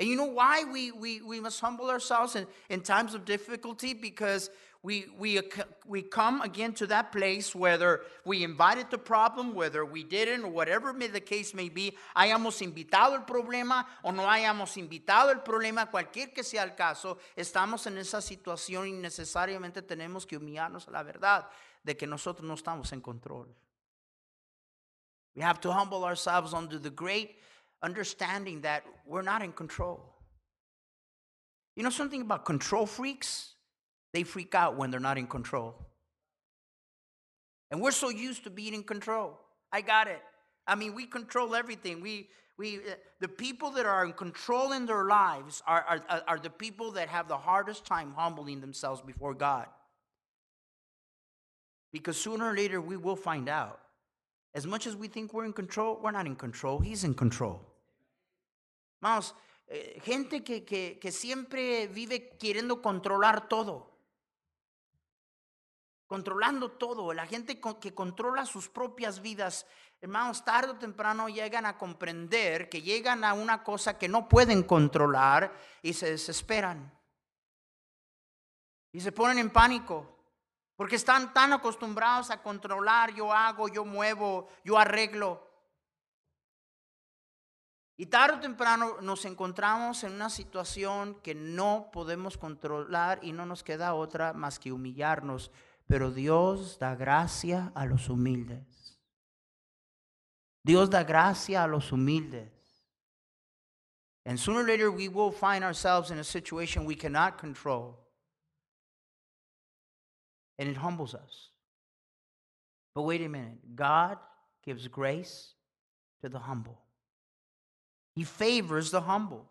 And 0.00 0.08
you 0.08 0.16
know 0.16 0.24
why 0.24 0.64
we, 0.64 0.92
we, 0.92 1.22
we 1.22 1.40
must 1.40 1.60
humble 1.60 1.90
ourselves 1.90 2.36
in, 2.36 2.46
in 2.68 2.82
times 2.82 3.14
of 3.14 3.24
difficulty? 3.24 3.94
Because 3.94 4.50
we, 4.82 5.06
we, 5.18 5.38
uh, 5.38 5.42
we 5.86 6.02
come 6.02 6.40
again 6.42 6.72
to 6.74 6.86
that 6.86 7.10
place 7.10 7.52
whether 7.52 8.02
we 8.24 8.44
invited 8.44 8.90
the 8.90 8.98
problem, 8.98 9.54
whether 9.54 9.84
we 9.84 10.04
didn't, 10.04 10.44
or 10.44 10.50
whatever 10.50 10.92
may 10.92 11.08
the 11.08 11.20
case 11.20 11.52
may 11.52 11.68
be, 11.68 11.96
hayamos 12.16 12.62
invitado 12.62 13.14
el 13.14 13.22
problema 13.22 13.86
o 14.04 14.12
no 14.12 14.22
hayamos 14.22 14.76
invitado 14.76 15.30
el 15.30 15.40
problema, 15.40 15.90
cualquier 15.90 16.32
que 16.32 16.44
sea 16.44 16.62
el 16.62 16.76
caso, 16.76 17.18
estamos 17.36 17.86
en 17.88 17.98
esa 17.98 18.20
situación 18.20 18.86
y 18.86 18.92
necesariamente 18.92 19.82
tenemos 19.82 20.24
que 20.24 20.36
humillarnos 20.36 20.86
a 20.86 20.92
la 20.92 21.02
verdad 21.02 21.48
de 21.82 21.96
que 21.96 22.06
nosotros 22.06 22.46
no 22.46 22.54
estamos 22.54 22.92
en 22.92 23.00
control. 23.00 23.48
We 25.34 25.42
have 25.42 25.60
to 25.60 25.72
humble 25.72 26.04
ourselves 26.04 26.52
under 26.52 26.78
the 26.78 26.90
great 26.90 27.36
understanding 27.82 28.62
that 28.62 28.84
we're 29.06 29.22
not 29.22 29.42
in 29.42 29.52
control. 29.52 30.00
You 31.76 31.82
know 31.82 31.90
something 31.90 32.22
about 32.22 32.44
control 32.44 32.86
freaks? 32.86 33.54
They 34.12 34.24
freak 34.24 34.54
out 34.54 34.76
when 34.76 34.90
they're 34.90 35.00
not 35.00 35.18
in 35.18 35.26
control. 35.26 35.74
And 37.70 37.80
we're 37.80 37.92
so 37.92 38.08
used 38.08 38.44
to 38.44 38.50
being 38.50 38.74
in 38.74 38.82
control. 38.82 39.38
I 39.70 39.82
got 39.82 40.08
it. 40.08 40.20
I 40.66 40.74
mean, 40.74 40.94
we 40.94 41.06
control 41.06 41.54
everything. 41.54 42.00
We, 42.00 42.28
we, 42.56 42.78
uh, 42.78 42.94
the 43.20 43.28
people 43.28 43.70
that 43.72 43.86
are 43.86 44.04
in 44.04 44.12
control 44.12 44.72
in 44.72 44.86
their 44.86 45.04
lives 45.04 45.62
are, 45.66 45.84
are, 45.88 46.02
are- 46.08 46.22
are 46.26 46.38
the 46.38 46.50
people 46.50 46.92
that 46.92 47.08
have 47.08 47.28
the 47.28 47.36
hardest 47.36 47.84
time 47.84 48.12
humbling 48.16 48.60
themselves 48.60 49.00
before 49.00 49.34
God. 49.34 49.66
Because 51.92 52.16
sooner 52.16 52.50
or 52.50 52.56
later 52.56 52.80
we 52.80 52.96
will 52.96 53.16
find 53.16 53.48
out. 53.48 53.80
As 54.54 54.66
much 54.66 54.86
as 54.86 54.96
we 54.96 55.08
think 55.08 55.32
we're 55.32 55.44
in 55.44 55.52
control, 55.52 56.00
we're 56.02 56.10
not 56.10 56.26
in 56.26 56.34
control. 56.34 56.80
He's 56.80 57.04
in 57.04 57.14
control. 57.14 57.60
Vamos, 59.00 59.34
eh, 59.66 60.00
gente 60.02 60.42
que, 60.42 60.64
que, 60.64 60.98
que 60.98 61.12
siempre 61.12 61.86
vive 61.88 62.36
queriendo 62.38 62.80
controlar 62.80 63.48
todo. 63.48 63.98
Controlando 66.06 66.72
todo. 66.72 67.12
La 67.12 67.26
gente 67.26 67.60
que 67.60 67.94
controla 67.94 68.46
sus 68.46 68.68
propias 68.68 69.20
vidas, 69.20 69.66
hermanos, 70.00 70.44
tarde 70.44 70.72
o 70.72 70.78
temprano 70.78 71.28
llegan 71.28 71.66
a 71.66 71.76
comprender 71.76 72.70
que 72.70 72.80
llegan 72.80 73.24
a 73.24 73.34
una 73.34 73.62
cosa 73.62 73.98
que 73.98 74.08
no 74.08 74.28
pueden 74.28 74.62
controlar 74.62 75.54
y 75.82 75.92
se 75.92 76.10
desesperan. 76.10 76.98
Y 78.90 79.00
se 79.00 79.12
ponen 79.12 79.38
en 79.38 79.50
pánico. 79.50 80.16
Porque 80.76 80.94
están 80.94 81.34
tan 81.34 81.52
acostumbrados 81.52 82.30
a 82.30 82.40
controlar, 82.40 83.12
yo 83.12 83.32
hago, 83.32 83.68
yo 83.68 83.84
muevo, 83.84 84.48
yo 84.64 84.78
arreglo. 84.78 85.47
Y 88.00 88.06
tarde 88.06 88.36
o 88.36 88.40
temprano 88.40 89.00
nos 89.02 89.24
encontramos 89.24 90.04
en 90.04 90.12
una 90.12 90.30
situación 90.30 91.20
que 91.20 91.34
no 91.34 91.90
podemos 91.92 92.38
controlar 92.38 93.18
y 93.22 93.32
no 93.32 93.44
nos 93.44 93.64
queda 93.64 93.94
otra 93.94 94.32
más 94.32 94.60
que 94.60 94.70
humillarnos. 94.72 95.50
Pero 95.88 96.12
Dios 96.12 96.78
da 96.78 96.94
gracia 96.94 97.72
a 97.74 97.84
los 97.86 98.08
humildes. 98.08 98.96
Dios 100.62 100.88
da 100.90 101.02
gracia 101.02 101.64
a 101.64 101.66
los 101.66 101.90
humildes. 101.90 102.52
And 104.24 104.38
sooner 104.38 104.60
or 104.60 104.66
later, 104.66 104.90
we 104.90 105.08
will 105.08 105.32
find 105.32 105.64
ourselves 105.64 106.10
in 106.10 106.18
a 106.18 106.24
situation 106.24 106.84
we 106.84 106.94
cannot 106.94 107.38
control. 107.38 107.98
And 110.58 110.68
it 110.68 110.76
humbles 110.76 111.14
us. 111.14 111.50
But 112.94 113.02
wait 113.02 113.22
a 113.22 113.28
minute 113.28 113.74
God 113.74 114.18
gives 114.64 114.86
grace 114.86 115.54
to 116.20 116.28
the 116.28 116.38
humble, 116.38 116.78
He 118.18 118.24
favors 118.24 118.90
the 118.90 119.02
humble. 119.02 119.46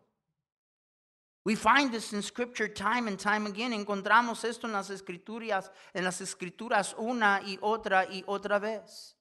We 1.45 1.55
find 1.55 1.89
this 1.89 2.11
in 2.11 2.21
scripture 2.21 2.67
time 2.67 3.07
and 3.07 3.17
time 3.17 3.47
again. 3.47 3.71
Encontramos 3.71 4.43
esto 4.43 4.67
en 4.67 4.73
las 4.73 4.89
escrituras, 4.89 5.69
en 5.95 6.03
las 6.03 6.19
escrituras 6.19 6.93
una 6.99 7.39
y 7.45 7.57
otra 7.61 8.05
y 8.11 8.25
otra 8.27 8.59
vez. 8.59 9.13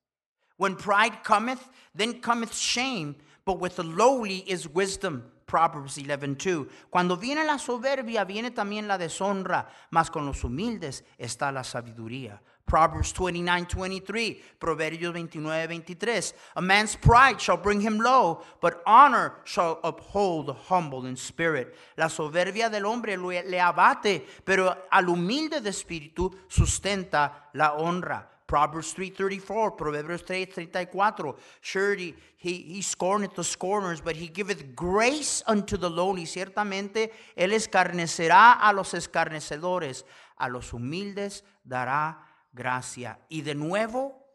When 0.57 0.75
pride 0.75 1.23
cometh, 1.23 1.69
then 1.95 2.21
cometh 2.21 2.55
shame, 2.55 3.15
but 3.45 3.61
with 3.61 3.77
the 3.77 3.85
lowly 3.85 4.39
is 4.51 4.67
wisdom. 4.67 5.31
Proverbs 5.47 5.97
11:2. 5.97 6.69
Cuando 6.91 7.15
viene 7.15 7.45
la 7.45 7.59
soberbia, 7.59 8.25
viene 8.27 8.51
también 8.51 8.89
la 8.89 8.99
deshonra, 8.99 9.69
mas 9.93 10.11
con 10.11 10.27
los 10.27 10.43
humildes 10.43 11.05
está 11.21 11.53
la 11.53 11.63
sabiduría. 11.63 12.43
Proverbs 12.67 13.13
29, 13.13 13.67
23, 13.67 14.43
Proverbios 14.59 15.13
29, 15.13 15.67
23. 15.67 16.21
A 16.57 16.63
man's 16.63 16.97
pride 16.97 17.41
shall 17.41 17.57
bring 17.57 17.81
him 17.81 17.99
low, 17.99 18.43
but 18.61 18.83
honor 18.85 19.35
shall 19.45 19.79
uphold 19.85 20.47
the 20.47 20.53
humble 20.53 21.07
in 21.07 21.15
spirit. 21.15 21.77
La 21.97 22.09
soberbia 22.09 22.69
del 22.69 22.85
hombre 22.85 23.17
le 23.17 23.61
abate, 23.61 24.27
pero 24.45 24.77
al 24.91 25.05
humilde 25.09 25.61
de 25.61 25.71
espíritu 25.71 26.35
sustenta 26.49 27.51
la 27.55 27.77
honra. 27.77 28.29
Proverbs 28.49 28.95
3.34, 28.95 29.77
Proverbios 29.77 30.25
3.34. 30.25 31.37
Surely 31.61 32.15
he, 32.37 32.53
he 32.63 32.83
scorneth 32.83 33.35
the 33.35 33.45
scorners, 33.45 34.01
but 34.01 34.17
he 34.17 34.29
giveth 34.29 34.75
grace 34.75 35.43
unto 35.47 35.77
the 35.77 35.91
lowly. 35.91 36.27
Ciertamente 36.27 37.13
él 37.37 37.53
escarnecerá 37.53 38.53
a 38.53 38.73
los 38.73 38.95
escarnecedores, 38.95 40.05
a 40.39 40.49
los 40.49 40.73
humildes 40.73 41.43
dará 41.65 42.26
gracia. 42.57 43.21
Y 43.29 43.43
de 43.43 43.55
nuevo, 43.55 44.27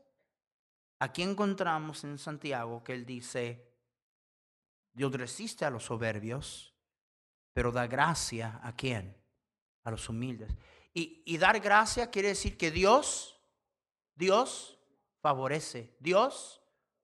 aquí 0.99 1.23
encontramos 1.23 2.05
en 2.05 2.17
Santiago 2.17 2.83
que 2.83 2.93
él 2.93 3.05
dice, 3.05 3.67
Dios 4.93 5.11
resiste 5.11 5.65
a 5.65 5.69
los 5.69 5.83
soberbios, 5.83 6.73
pero 7.51 7.71
da 7.71 7.87
gracia 7.87 8.61
a 8.63 8.73
quién? 8.73 9.17
A 9.83 9.91
los 9.91 10.07
humildes. 10.07 10.55
Y, 10.93 11.23
y 11.25 11.37
dar 11.37 11.59
gracia 11.59 12.09
quiere 12.09 12.29
decir 12.29 12.57
que 12.57 12.71
Dios, 12.71 13.37
Dios 14.15 14.77
favorece, 15.21 15.95
Dios 15.99 16.61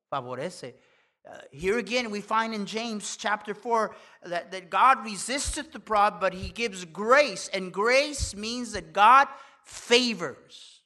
favorece. 0.09 0.79
Uh, 1.25 1.39
here 1.51 1.77
again, 1.77 2.09
we 2.09 2.21
find 2.21 2.53
in 2.53 2.65
James 2.65 3.17
chapter 3.17 3.53
4 3.53 3.93
that, 4.23 4.51
that 4.51 4.69
God 4.69 5.03
resisteth 5.03 5.73
the 5.73 5.79
proud, 5.79 6.21
but 6.21 6.33
he 6.33 6.49
gives 6.49 6.85
grace. 6.85 7.49
And 7.53 7.73
grace 7.73 8.33
means 8.33 8.71
that 8.71 8.93
God 8.93 9.27
favors. 9.65 10.76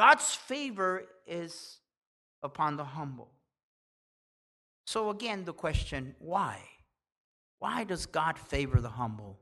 God's 0.00 0.34
favor 0.34 1.04
is 1.26 1.76
upon 2.42 2.78
the 2.78 2.84
humble. 2.84 3.28
So, 4.86 5.10
again, 5.10 5.44
the 5.44 5.52
question 5.52 6.14
why? 6.20 6.56
Why 7.58 7.84
does 7.84 8.06
God 8.06 8.38
favor 8.38 8.80
the 8.80 8.88
humble? 8.88 9.38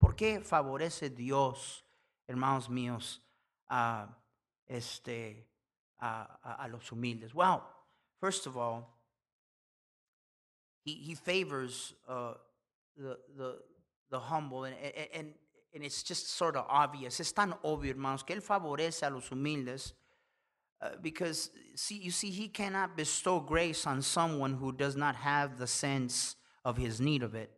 ¿Por 0.00 0.14
qué 0.14 0.42
favorece 0.42 1.14
Dios, 1.14 1.82
hermanos 2.26 2.68
míos, 2.68 3.18
a, 3.68 4.06
este, 4.66 5.44
a, 6.00 6.26
a, 6.58 6.68
los 6.72 6.88
humildes? 6.88 7.34
Well, 7.34 7.62
first 8.18 8.46
of 8.46 8.56
all, 8.56 8.88
he, 10.86 10.94
he 10.94 11.14
favors 11.16 11.92
uh, 12.08 12.32
the, 12.96 13.18
the, 13.36 13.58
the 14.10 14.20
humble, 14.20 14.64
and, 14.64 14.74
and 15.12 15.34
it's 15.72 16.02
just 16.02 16.30
sort 16.30 16.56
of 16.56 16.66
obvious. 16.68 17.20
Es 17.20 17.32
tan 17.32 17.54
obvio, 17.62 17.92
hermanos, 17.92 18.24
que 18.24 18.34
Él 18.34 18.42
favorece 18.42 19.06
a 19.06 19.10
los 19.10 19.28
humildes. 19.30 19.92
Uh, 20.80 20.90
because 21.02 21.50
see 21.74 21.96
you 21.96 22.12
see 22.12 22.30
he 22.30 22.46
cannot 22.46 22.96
bestow 22.96 23.40
grace 23.40 23.84
on 23.84 24.00
someone 24.00 24.54
who 24.54 24.70
does 24.70 24.94
not 24.94 25.16
have 25.16 25.58
the 25.58 25.66
sense 25.66 26.36
of 26.64 26.76
his 26.76 27.00
need 27.00 27.24
of 27.24 27.34
it 27.34 27.50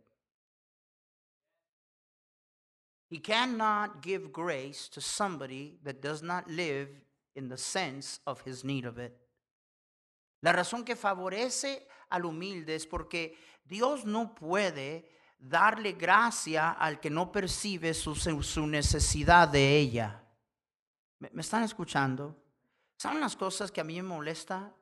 he 3.10 3.18
cannot 3.18 4.00
give 4.00 4.32
grace 4.32 4.88
to 4.88 5.02
somebody 5.02 5.76
that 5.84 6.00
does 6.00 6.22
not 6.22 6.48
live 6.48 6.88
in 7.36 7.50
the 7.50 7.58
sense 7.58 8.20
of 8.26 8.40
his 8.40 8.64
need 8.64 8.86
of 8.86 8.98
it 8.98 9.14
la 10.42 10.52
razón 10.52 10.82
que 10.82 10.96
favorece 10.96 11.82
al 12.10 12.22
humilde 12.22 12.74
es 12.74 12.86
porque 12.86 13.36
Dios 13.68 14.06
no 14.06 14.34
puede 14.34 15.04
darle 15.40 15.92
gracia 15.92 16.72
al 16.72 17.00
que 17.00 17.10
no 17.10 17.32
percibe 17.32 17.94
su, 17.94 18.14
su 18.14 18.66
necesidad 18.66 19.48
de 19.48 19.78
ella. 19.78 20.22
¿Me, 21.18 21.30
¿Me 21.32 21.40
están 21.40 21.62
escuchando? 21.62 22.36
¿Saben 22.96 23.20
las 23.20 23.36
cosas 23.36 23.72
que 23.72 23.80
a 23.80 23.84
mí 23.84 23.96
me 23.96 24.02
molesta? 24.02 24.74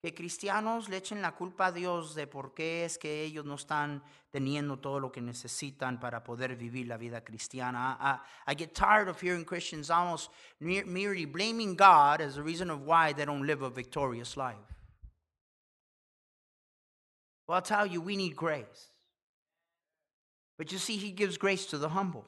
Que 0.00 0.14
cristianos 0.14 0.88
le 0.88 0.98
echen 0.98 1.20
la 1.20 1.34
culpa 1.34 1.66
a 1.66 1.72
Dios 1.72 2.14
de 2.14 2.26
por 2.26 2.54
qué 2.54 2.84
es 2.84 2.98
que 2.98 3.24
ellos 3.24 3.44
no 3.44 3.54
están 3.54 4.02
teniendo 4.30 4.78
todo 4.78 5.00
lo 5.00 5.10
que 5.10 5.20
necesitan 5.20 5.98
para 5.98 6.22
poder 6.22 6.54
vivir 6.54 6.86
la 6.86 6.96
vida 6.96 7.24
cristiana. 7.24 7.98
I, 8.46 8.52
I 8.52 8.54
get 8.54 8.74
tired 8.74 9.08
of 9.08 9.20
hearing 9.20 9.44
Christians 9.44 9.90
almost 9.90 10.30
merely 10.60 11.24
blaming 11.24 11.74
God 11.74 12.20
as 12.20 12.36
the 12.36 12.42
reason 12.42 12.70
of 12.70 12.82
why 12.82 13.12
they 13.12 13.24
don't 13.24 13.44
live 13.44 13.62
a 13.62 13.70
victorious 13.70 14.36
life. 14.36 14.56
Well, 17.48 17.56
I'll 17.56 17.62
tell 17.62 17.86
you, 17.86 18.00
we 18.00 18.16
need 18.16 18.36
grace. 18.36 18.92
But 20.58 20.70
you 20.72 20.78
see, 20.78 20.96
He 20.96 21.10
gives 21.12 21.38
grace 21.38 21.64
to 21.66 21.78
the 21.78 21.88
humble. 21.88 22.26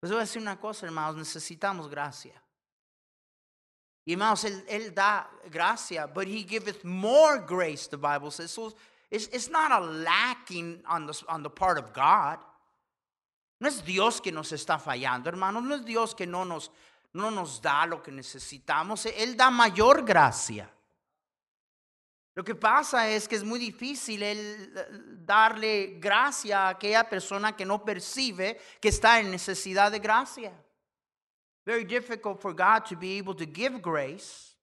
Pues 0.00 0.10
voy 0.10 0.20
a 0.20 0.24
decir 0.24 0.40
una 0.40 0.56
cosa, 0.56 0.86
hermanos, 0.86 1.16
necesitamos 1.16 1.88
gracia. 1.88 2.32
Y 4.06 4.12
hermanos, 4.12 4.44
él, 4.44 4.64
él 4.68 4.94
da 4.94 5.26
gracia, 5.50 6.06
but 6.06 6.28
he 6.28 6.44
giveth 6.44 6.84
more 6.84 7.38
grace, 7.38 7.88
the 7.88 7.96
Bible 7.96 8.30
says. 8.30 8.52
So 8.52 8.72
it's, 9.10 9.26
it's 9.32 9.50
not 9.50 9.72
a 9.72 9.80
lacking 9.80 10.80
on 10.88 11.06
the, 11.06 11.22
on 11.28 11.42
the 11.42 11.50
part 11.50 11.76
of 11.76 11.92
God. 11.92 12.38
No 13.60 13.68
es 13.68 13.80
Dios 13.80 14.20
que 14.20 14.30
nos 14.30 14.52
está 14.52 14.78
fallando, 14.78 15.26
hermanos. 15.26 15.64
No 15.64 15.74
es 15.74 15.84
Dios 15.84 16.14
que 16.14 16.26
no 16.26 16.44
nos, 16.44 16.70
no 17.14 17.30
nos 17.30 17.60
da 17.60 17.84
lo 17.86 18.00
que 18.00 18.12
necesitamos. 18.12 19.06
Él 19.06 19.36
da 19.36 19.50
mayor 19.50 20.04
gracia. 20.04 20.70
Lo 22.36 22.44
que 22.44 22.54
pasa 22.54 23.08
es 23.08 23.26
que 23.26 23.34
es 23.34 23.42
muy 23.42 23.58
difícil 23.58 24.22
el 24.22 25.24
darle 25.24 25.98
gracia 25.98 26.66
a 26.66 26.68
aquella 26.68 27.08
persona 27.08 27.56
que 27.56 27.64
no 27.64 27.82
percibe 27.84 28.60
que 28.80 28.90
está 28.90 29.18
en 29.18 29.30
necesidad 29.30 29.90
de 29.90 29.98
gracia. 29.98 30.52
very 31.66 31.84
difficult 31.84 32.40
for 32.40 32.54
God 32.54 32.86
to 32.86 32.96
be 32.96 33.18
able 33.18 33.34
to 33.34 33.44
give 33.44 33.82
grace 33.82 34.54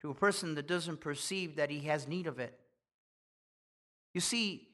to 0.00 0.10
a 0.10 0.14
person 0.14 0.54
that 0.54 0.66
doesn't 0.66 1.00
perceive 1.00 1.56
that 1.56 1.70
he 1.70 1.80
has 1.80 2.08
need 2.08 2.26
of 2.26 2.40
it. 2.40 2.58
You 4.14 4.22
see, 4.22 4.66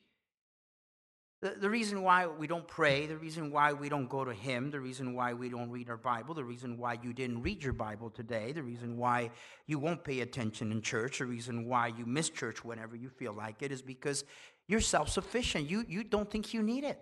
the, 1.43 1.69
reason 1.69 2.03
why 2.03 2.29
we 2.29 2.47
don't 2.47 2.69
pray, 2.69 3.07
the 3.07 3.17
reason 3.17 3.51
why 3.51 3.73
we 3.73 3.89
don't 3.89 4.09
go 4.09 4.25
to 4.25 4.33
Him, 4.33 4.71
the 4.71 4.79
reason 4.79 5.13
why 5.13 5.33
we 5.33 5.49
don't 5.49 5.71
read 5.71 5.91
our 5.91 5.97
Bible, 5.97 6.35
the 6.35 6.45
reason 6.45 6.79
why 6.79 6.97
you 7.03 7.13
didn't 7.13 7.43
read 7.43 7.65
your 7.65 7.73
Bible 7.73 8.11
today, 8.11 8.53
the 8.53 8.63
reason 8.63 8.97
why 8.97 9.31
you 9.67 9.81
won't 9.81 10.05
pay 10.05 10.21
attention 10.21 10.71
in 10.71 10.83
church, 10.83 11.19
the 11.19 11.27
reason 11.27 11.67
why 11.67 11.89
you 11.89 12.07
miss 12.07 12.31
church 12.31 12.65
whenever 12.65 12.95
you 12.95 13.09
feel 13.09 13.33
like 13.33 13.61
it 13.61 13.73
is 13.73 13.83
because 13.83 14.25
you're 14.69 14.81
self 14.81 15.09
sufficient. 15.09 15.69
You, 15.69 15.85
you 15.89 16.05
don't 16.05 16.31
think 16.31 16.55
you 16.55 16.63
need 16.63 16.85
it. 16.85 17.01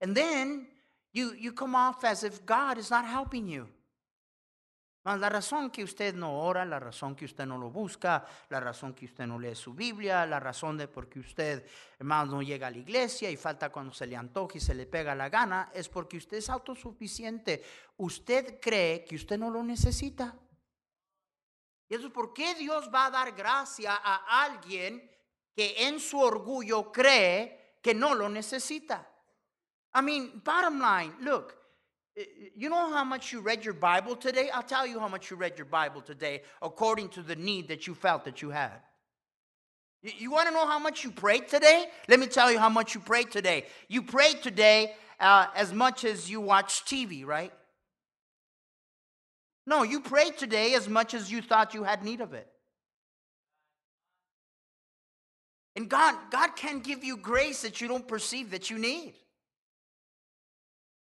And 0.00 0.16
then 0.16 0.68
you, 1.12 1.34
you 1.36 1.52
come 1.52 1.74
off 1.74 2.04
as 2.04 2.22
if 2.22 2.46
God 2.46 2.78
is 2.78 2.88
not 2.88 3.04
helping 3.04 3.48
you. 3.48 3.66
La 5.04 5.30
razón 5.30 5.70
que 5.70 5.82
usted 5.82 6.14
no 6.14 6.40
ora, 6.40 6.64
la 6.66 6.78
razón 6.78 7.16
que 7.16 7.24
usted 7.24 7.46
no 7.46 7.56
lo 7.56 7.70
busca, 7.70 8.26
la 8.50 8.60
razón 8.60 8.92
que 8.92 9.06
usted 9.06 9.26
no 9.26 9.38
lee 9.38 9.54
su 9.54 9.72
Biblia, 9.72 10.26
la 10.26 10.38
razón 10.38 10.76
de 10.76 10.88
por 10.88 11.08
qué 11.08 11.20
usted, 11.20 11.66
hermano, 11.98 12.32
no 12.32 12.42
llega 12.42 12.66
a 12.66 12.70
la 12.70 12.76
iglesia 12.76 13.30
y 13.30 13.36
falta 13.38 13.72
cuando 13.72 13.94
se 13.94 14.06
le 14.06 14.14
antoja 14.14 14.58
y 14.58 14.60
se 14.60 14.74
le 14.74 14.84
pega 14.84 15.14
la 15.14 15.30
gana, 15.30 15.70
es 15.72 15.88
porque 15.88 16.18
usted 16.18 16.36
es 16.36 16.50
autosuficiente. 16.50 17.64
Usted 17.96 18.60
cree 18.60 19.02
que 19.04 19.16
usted 19.16 19.38
no 19.38 19.48
lo 19.50 19.62
necesita. 19.62 20.36
Y 21.88 21.94
eso 21.94 22.08
es 22.08 22.12
por 22.12 22.34
qué 22.34 22.54
Dios 22.54 22.90
va 22.94 23.06
a 23.06 23.10
dar 23.10 23.32
gracia 23.32 23.98
a 24.04 24.44
alguien 24.44 25.10
que 25.56 25.88
en 25.88 25.98
su 25.98 26.20
orgullo 26.20 26.92
cree 26.92 27.78
que 27.82 27.94
no 27.94 28.14
lo 28.14 28.28
necesita. 28.28 29.10
I 29.94 30.02
mean, 30.02 30.42
bottom 30.44 30.78
line, 30.78 31.14
look, 31.20 31.54
you 32.56 32.68
know 32.68 32.92
how 32.92 33.04
much 33.04 33.32
you 33.32 33.40
read 33.40 33.64
your 33.64 33.74
Bible 33.74 34.16
today? 34.16 34.50
I'll 34.50 34.62
tell 34.62 34.86
you 34.86 34.98
how 34.98 35.08
much 35.08 35.30
you 35.30 35.36
read 35.36 35.56
your 35.56 35.66
Bible 35.66 36.00
today 36.00 36.42
according 36.60 37.10
to 37.10 37.22
the 37.22 37.36
need 37.36 37.68
that 37.68 37.86
you 37.86 37.94
felt 37.94 38.24
that 38.24 38.42
you 38.42 38.50
had. 38.50 38.80
You 40.02 40.30
want 40.30 40.48
to 40.48 40.54
know 40.54 40.66
how 40.66 40.78
much 40.78 41.04
you 41.04 41.10
prayed 41.10 41.48
today? 41.48 41.86
Let 42.08 42.20
me 42.20 42.26
tell 42.26 42.50
you 42.50 42.58
how 42.58 42.70
much 42.70 42.94
you 42.94 43.00
prayed 43.00 43.30
today. 43.30 43.66
You 43.88 44.02
prayed 44.02 44.42
today 44.42 44.94
uh, 45.18 45.46
as 45.54 45.74
much 45.74 46.04
as 46.04 46.30
you 46.30 46.40
watch 46.40 46.84
TV, 46.84 47.24
right? 47.26 47.52
No, 49.66 49.82
you 49.82 50.00
prayed 50.00 50.38
today 50.38 50.74
as 50.74 50.88
much 50.88 51.12
as 51.12 51.30
you 51.30 51.42
thought 51.42 51.74
you 51.74 51.84
had 51.84 52.02
need 52.02 52.20
of 52.20 52.32
it. 52.32 52.48
And 55.76 55.88
God, 55.88 56.16
God 56.30 56.56
can 56.56 56.80
give 56.80 57.04
you 57.04 57.16
grace 57.16 57.62
that 57.62 57.80
you 57.80 57.86
don't 57.86 58.08
perceive 58.08 58.50
that 58.50 58.70
you 58.70 58.78
need. 58.78 59.14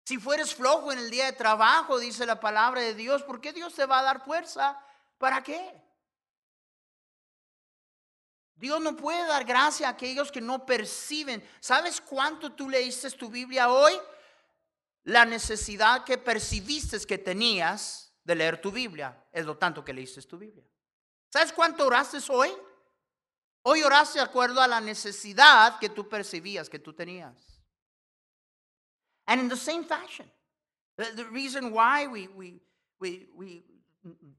Si 0.04 0.18
fueres 0.18 0.54
flojo 0.54 0.92
en 0.92 0.98
el 0.98 1.10
día 1.10 1.26
de 1.26 1.32
trabajo, 1.32 1.98
dice 1.98 2.26
la 2.26 2.40
palabra 2.40 2.80
de 2.80 2.94
Dios, 2.94 3.22
¿por 3.22 3.40
qué 3.40 3.52
Dios 3.52 3.74
te 3.74 3.86
va 3.86 4.00
a 4.00 4.02
dar 4.02 4.24
fuerza? 4.24 4.78
¿Para 5.18 5.42
qué? 5.42 5.80
Dios 8.56 8.80
no 8.80 8.96
puede 8.96 9.26
dar 9.26 9.44
gracia 9.44 9.88
a 9.88 9.90
aquellos 9.90 10.30
que 10.30 10.40
no 10.40 10.64
perciben. 10.64 11.42
¿Sabes 11.60 12.00
cuánto 12.00 12.52
tú 12.52 12.68
leíste 12.68 13.10
tu 13.10 13.28
Biblia 13.28 13.70
hoy? 13.70 13.92
La 15.04 15.24
necesidad 15.24 16.04
que 16.04 16.18
percibiste 16.18 16.98
que 17.00 17.18
tenías 17.18 18.12
de 18.22 18.34
leer 18.36 18.60
tu 18.60 18.70
Biblia 18.70 19.20
es 19.32 19.44
lo 19.44 19.56
tanto 19.56 19.84
que 19.84 19.92
leíste 19.92 20.22
tu 20.22 20.38
Biblia. 20.38 20.64
¿Sabes 21.28 21.52
cuánto 21.52 21.86
oraste 21.86 22.18
hoy? 22.28 22.50
Hoy 23.62 23.82
oraste 23.82 24.18
de 24.18 24.24
acuerdo 24.24 24.60
a 24.60 24.68
la 24.68 24.80
necesidad 24.80 25.78
que 25.78 25.88
tú 25.88 26.08
percibías 26.08 26.68
que 26.68 26.78
tú 26.78 26.92
tenías. 26.92 27.51
And 29.28 29.40
in 29.40 29.48
the 29.48 29.56
same 29.56 29.85
fashion, 29.85 30.26
the, 30.96 31.24
reason 31.30 31.72
why 31.72 32.06
we, 32.06 32.28
we, 32.28 32.61
we, 33.00 33.26
we 33.37 33.62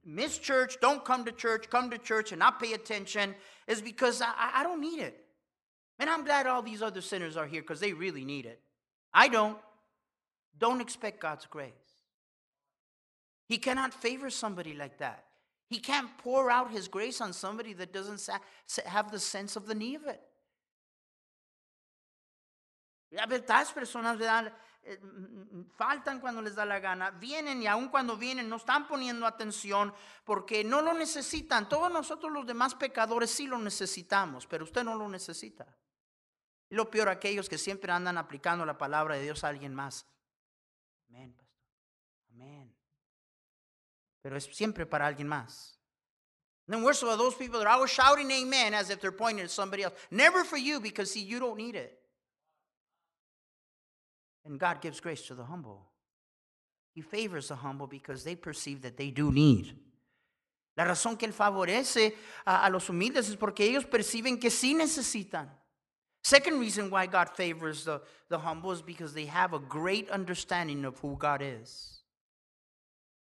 miss 0.06 0.38
church, 0.38 0.78
don't 0.82 1.04
come 1.04 1.26
to 1.26 1.32
church, 1.32 1.70
come 1.70 1.90
to 1.90 1.98
church 1.98 2.32
and 2.32 2.40
not 2.40 2.62
pay 2.62 2.74
attention 2.74 3.36
is 3.68 3.82
because 3.82 4.22
I, 4.22 4.52
I 4.56 4.64
don't 4.64 4.82
need 4.82 5.00
it. 5.00 5.20
And 6.00 6.10
I'm 6.10 6.26
glad 6.26 6.48
all 6.48 6.62
these 6.62 6.82
other 6.82 7.02
sinners 7.02 7.38
are 7.38 7.46
here 7.46 7.62
because 7.62 7.80
they 7.80 7.94
really 7.94 8.26
need 8.26 8.46
it. 8.46 8.60
I 9.14 9.28
don't. 9.28 9.58
Don't 10.58 10.82
expect 10.82 11.20
God's 11.20 11.46
grace. 11.46 11.72
He 13.48 13.58
cannot 13.58 13.94
favor 13.94 14.30
somebody 14.30 14.74
like 14.74 15.00
that. 15.00 15.26
He 15.70 15.80
can't 15.80 16.10
pour 16.20 16.52
out 16.52 16.72
His 16.72 16.88
grace 16.88 17.22
on 17.22 17.34
somebody 17.34 17.74
that 17.74 17.92
doesn't 17.92 18.30
have 18.86 19.12
the 19.12 19.20
sense 19.20 19.56
of 19.56 19.66
the 19.66 19.76
need 19.76 19.96
of 19.96 20.08
it. 20.08 20.22
A 23.18 23.28
personas. 23.28 24.52
Eh, 24.86 25.00
faltan 25.78 26.20
cuando 26.20 26.42
les 26.42 26.56
da 26.56 26.66
la 26.66 26.80
gana, 26.80 27.12
vienen 27.12 27.62
y 27.62 27.68
aun 27.68 27.88
cuando 27.88 28.18
vienen 28.18 28.50
no 28.50 28.58
están 28.58 28.86
poniendo 28.86 29.26
atención 29.26 29.94
porque 30.26 30.64
no 30.64 30.82
lo 30.82 30.94
necesitan. 30.94 31.70
Todos 31.70 31.90
nosotros 31.92 32.32
los 32.32 32.46
demás 32.46 32.76
pecadores 32.76 33.32
sí 33.32 33.48
lo 33.48 33.58
necesitamos, 33.58 34.46
pero 34.46 34.66
usted 34.66 34.84
no 34.84 34.96
lo 34.96 35.08
necesita. 35.08 35.66
Lo 36.70 36.90
peor, 36.90 37.08
aquellos 37.08 37.48
que 37.48 37.58
siempre 37.58 37.94
andan 37.94 38.18
aplicando 38.18 38.66
la 38.66 38.78
palabra 38.78 39.16
de 39.16 39.24
Dios 39.24 39.44
a 39.44 39.50
alguien 39.50 39.74
más. 39.74 40.06
Amén, 41.08 41.34
pastor. 41.34 41.66
Amén. 42.32 42.76
Pero 44.22 44.36
es 44.36 44.44
siempre 44.46 44.86
para 44.86 45.08
alguien 45.08 45.30
más. 45.30 45.80
And 46.68 46.76
then 46.76 46.84
worse 46.84 47.04
of 47.04 47.18
those 47.18 47.36
people 47.36 47.60
that 47.60 47.68
are 47.68 47.76
always 47.76 47.92
shouting 47.92 48.32
amen 48.32 48.74
as 48.74 48.90
if 48.90 49.00
they're 49.00 49.12
pointing 49.12 49.44
at 49.44 49.52
somebody 49.52 49.84
else. 49.84 49.94
Never 50.12 50.44
for 50.44 50.58
you 50.58 50.80
because 50.80 51.12
see, 51.12 51.24
you 51.24 51.40
don't 51.40 51.58
need 51.58 51.76
it. 51.76 52.03
And 54.46 54.60
God 54.60 54.82
gives 54.82 55.00
grace 55.00 55.22
to 55.28 55.36
the 55.36 55.46
humble. 55.46 55.82
He 56.94 57.02
favors 57.02 57.48
the 57.48 57.56
humble 57.56 57.88
because 57.88 58.24
they 58.24 58.36
perceive 58.36 58.82
that 58.82 58.98
they 58.98 59.10
do 59.10 59.32
need. 59.32 59.76
La 60.76 60.86
razón 60.86 61.18
que 61.18 61.28
Él 61.28 61.34
favorece 61.34 62.16
a, 62.46 62.66
a 62.66 62.70
los 62.70 62.90
humildes 62.90 63.30
es 63.30 63.36
porque 63.36 63.62
ellos 63.62 63.86
perciben 63.86 64.40
que 64.40 64.50
sí 64.50 64.74
necesitan. 64.74 65.50
Second 66.24 66.60
reason 66.60 66.90
why 66.90 67.06
God 67.06 67.30
favors 67.36 67.84
the, 67.84 68.02
the 68.30 68.40
humble 68.40 68.72
is 68.72 68.82
because 68.82 69.14
they 69.14 69.26
have 69.26 69.54
a 69.54 69.60
great 69.60 70.10
understanding 70.10 70.86
of 70.86 70.98
who 71.00 71.18
God 71.18 71.42
is. 71.42 72.02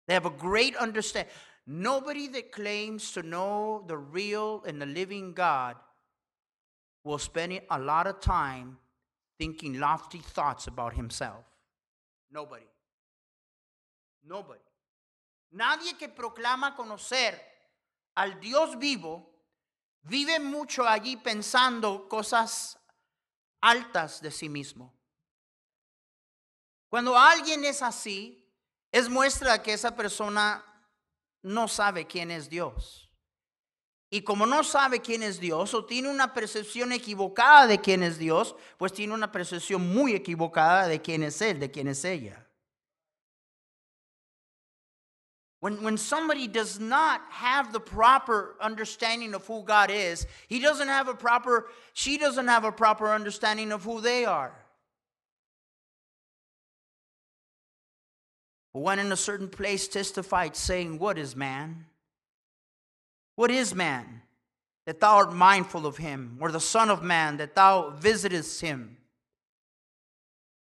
They 0.07 0.13
have 0.13 0.25
a 0.25 0.31
great 0.31 0.75
understanding. 0.75 1.31
Nobody 1.65 2.27
that 2.29 2.51
claims 2.51 3.13
to 3.13 3.23
know 3.23 3.85
the 3.87 3.97
real 3.97 4.63
and 4.67 4.81
the 4.81 4.85
living 4.85 5.33
God 5.33 5.77
will 7.03 7.17
spend 7.17 7.61
a 7.69 7.79
lot 7.79 8.07
of 8.07 8.19
time 8.19 8.77
thinking 9.41 9.79
lofty 9.79 10.19
thoughts 10.19 10.67
about 10.67 10.93
himself. 10.93 11.43
Nobody. 12.29 12.67
Nobody. 14.23 14.61
Nadie 15.51 15.97
que 15.97 16.07
proclama 16.09 16.75
conocer 16.75 17.33
al 18.15 18.39
Dios 18.39 18.77
vivo 18.77 19.27
vive 20.03 20.39
mucho 20.39 20.83
allí 20.87 21.17
pensando 21.17 22.07
cosas 22.07 22.77
altas 23.61 24.21
de 24.21 24.29
sí 24.29 24.47
mismo. 24.47 24.93
Cuando 26.87 27.17
alguien 27.17 27.65
es 27.65 27.81
así, 27.81 28.47
es 28.91 29.09
muestra 29.09 29.63
que 29.63 29.73
esa 29.73 29.95
persona 29.95 30.63
no 31.41 31.67
sabe 31.67 32.05
quién 32.05 32.29
es 32.29 32.47
Dios. 32.47 33.10
Y 34.13 34.23
como 34.23 34.45
no 34.45 34.61
sabe 34.65 34.99
quién 34.99 35.23
es 35.23 35.39
Dios 35.39 35.73
o 35.73 35.85
tiene 35.85 36.09
una 36.09 36.33
percepción 36.33 36.91
equivocada 36.91 37.65
de 37.65 37.79
quién 37.79 38.03
es 38.03 38.17
Dios, 38.17 38.55
pues 38.77 38.91
tiene 38.91 39.13
una 39.13 39.31
percepción 39.31 39.93
muy 39.93 40.13
equivocada 40.13 40.89
de 40.89 41.01
quién 41.01 41.23
es 41.23 41.41
Él, 41.41 41.61
de 41.61 41.71
quién 41.71 41.87
es 41.87 42.03
ella. 42.03 42.45
When, 45.61 45.81
when 45.81 45.95
somebody 45.95 46.47
does 46.47 46.77
not 46.79 47.21
have 47.29 47.71
the 47.71 47.79
proper 47.79 48.55
understanding 48.59 49.33
of 49.33 49.47
who 49.47 49.63
God 49.63 49.91
is, 49.91 50.27
he 50.49 50.59
doesn't 50.59 50.89
have 50.89 51.07
a 51.07 51.13
proper, 51.13 51.67
she 51.93 52.17
doesn't 52.17 52.47
have 52.47 52.65
a 52.65 52.71
proper 52.71 53.13
understanding 53.13 53.71
of 53.71 53.83
who 53.83 54.01
they 54.01 54.25
are. 54.25 54.53
One 58.73 58.99
in 58.99 59.11
a 59.11 59.17
certain 59.17 59.49
place 59.49 59.87
testified, 59.87 60.57
saying, 60.57 60.97
What 60.97 61.17
is 61.17 61.35
man? 61.35 61.85
What 63.41 63.49
is 63.49 63.73
man 63.73 64.21
that 64.85 64.99
thou 64.99 65.15
art 65.15 65.33
mindful 65.33 65.87
of 65.87 65.97
him, 65.97 66.37
or 66.39 66.51
the 66.51 66.59
Son 66.59 66.91
of 66.91 67.01
Man 67.01 67.37
that 67.37 67.55
thou 67.55 67.89
visitest 67.89 68.61
him? 68.61 68.97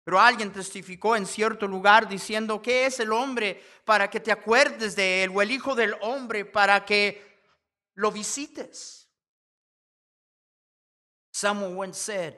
Pero 0.03 0.17
alguien 0.17 0.51
testificó 0.51 1.15
en 1.15 1.27
cierto 1.27 1.67
lugar 1.67 2.09
diciendo, 2.09 2.63
¿qué 2.63 2.87
es 2.87 2.99
el 2.99 3.13
hombre 3.13 3.61
para 3.85 4.07
que 4.07 4.19
te 4.19 4.31
acuerdes 4.31 4.95
de 4.95 5.23
él? 5.23 5.29
O 5.35 5.41
el 5.43 5.51
hijo 5.51 5.75
del 5.75 5.93
hombre 6.01 6.43
para 6.43 6.83
que 6.83 7.21
lo 7.95 8.09
visites. 8.09 9.05
Someone 11.33 11.75
once 11.75 11.99
said, 11.99 12.35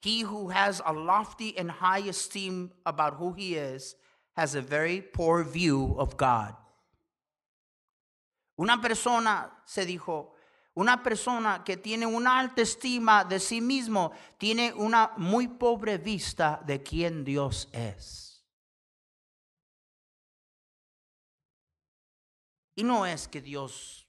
He 0.00 0.20
who 0.20 0.50
has 0.50 0.80
a 0.86 0.92
lofty 0.92 1.58
and 1.58 1.72
high 1.72 2.08
esteem 2.08 2.70
about 2.86 3.14
who 3.14 3.32
he 3.32 3.56
is 3.56 3.96
has 4.36 4.54
a 4.54 4.62
very 4.62 5.00
poor 5.00 5.42
view 5.42 5.96
of 5.98 6.16
God. 6.16 6.54
Una 8.56 8.80
persona, 8.80 9.62
se 9.64 9.84
dijo, 9.84 10.34
una 10.74 11.02
persona 11.02 11.62
que 11.64 11.76
tiene 11.76 12.06
una 12.06 12.38
alta 12.38 12.62
estima 12.62 13.24
de 13.24 13.38
sí 13.38 13.60
mismo, 13.60 14.12
tiene 14.38 14.72
una 14.72 15.12
muy 15.16 15.48
pobre 15.48 15.98
vista 15.98 16.60
de 16.66 16.82
quién 16.82 17.24
Dios 17.24 17.68
es. 17.72 18.44
Y 22.76 22.82
no 22.82 23.06
es 23.06 23.28
que 23.28 23.40
Dios 23.40 24.08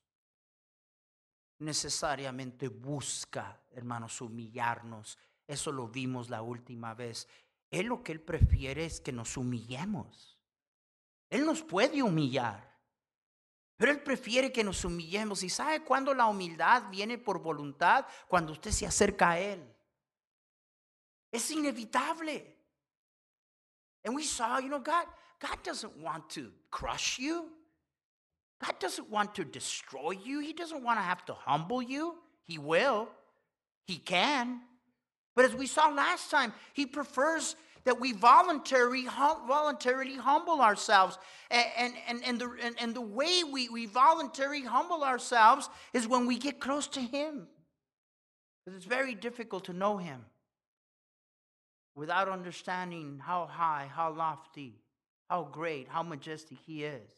necesariamente 1.59 2.67
busca, 2.67 3.61
hermanos, 3.71 4.19
humillarnos. 4.21 5.17
Eso 5.47 5.71
lo 5.71 5.87
vimos 5.87 6.29
la 6.29 6.41
última 6.41 6.95
vez. 6.95 7.27
Él 7.69 7.87
lo 7.87 8.01
que 8.01 8.11
Él 8.11 8.21
prefiere 8.21 8.85
es 8.85 8.99
que 8.99 9.11
nos 9.11 9.37
humillemos. 9.37 10.39
Él 11.29 11.45
nos 11.45 11.61
puede 11.61 12.01
humillar. 12.01 12.74
Pero 13.77 13.91
Él 13.91 14.01
prefiere 14.01 14.51
que 14.51 14.63
nos 14.63 14.85
humillemos. 14.85 15.43
¿Y 15.43 15.49
sabe 15.49 15.83
cuándo 15.83 16.13
la 16.13 16.27
humildad 16.27 16.89
viene 16.89 17.17
por 17.17 17.39
voluntad? 17.39 18.05
Cuando 18.27 18.53
usted 18.53 18.71
se 18.71 18.85
acerca 18.85 19.31
a 19.31 19.39
Él. 19.39 19.75
Es 21.31 21.51
inevitable. 21.51 22.55
And 24.05 24.15
we 24.15 24.23
saw, 24.23 24.59
you 24.59 24.69
know, 24.69 24.79
God, 24.79 25.07
God 25.39 25.63
doesn't 25.63 25.97
want 25.97 26.29
to 26.31 26.51
crush 26.71 27.19
you. 27.19 27.49
God 28.63 28.79
doesn't 28.79 29.09
want 29.09 29.35
to 29.35 29.43
destroy 29.43 30.11
you. 30.11 30.39
He 30.39 30.53
doesn't 30.53 30.83
want 30.83 30.99
to 30.99 31.03
have 31.03 31.25
to 31.25 31.33
humble 31.33 31.81
you. 31.81 32.15
He 32.45 32.57
will. 32.57 33.09
He 33.85 33.97
can. 33.97 34.61
But 35.35 35.45
as 35.45 35.55
we 35.55 35.67
saw 35.67 35.89
last 35.89 36.31
time, 36.31 36.53
He 36.73 36.85
prefers 36.85 37.55
that 37.85 37.99
we 37.99 38.11
voluntarily, 38.11 39.05
voluntarily 39.47 40.15
humble 40.15 40.59
ourselves. 40.59 41.17
And, 41.51 41.93
and, 42.07 42.23
and, 42.25 42.39
the, 42.39 42.49
and, 42.61 42.75
and 42.79 42.95
the 42.95 43.01
way 43.01 43.43
we, 43.43 43.69
we 43.69 43.85
voluntarily 43.85 44.63
humble 44.63 45.03
ourselves 45.03 45.69
is 45.93 46.07
when 46.07 46.25
we 46.25 46.37
get 46.37 46.59
close 46.59 46.87
to 46.89 46.99
Him. 46.99 47.47
Because 48.65 48.77
it's 48.77 48.85
very 48.87 49.13
difficult 49.13 49.65
to 49.65 49.73
know 49.73 49.97
Him 49.97 50.25
without 51.95 52.27
understanding 52.27 53.21
how 53.23 53.45
high, 53.45 53.89
how 53.93 54.11
lofty, 54.11 54.81
how 55.29 55.43
great, 55.43 55.87
how 55.87 56.01
majestic 56.01 56.57
He 56.65 56.83
is, 56.83 57.09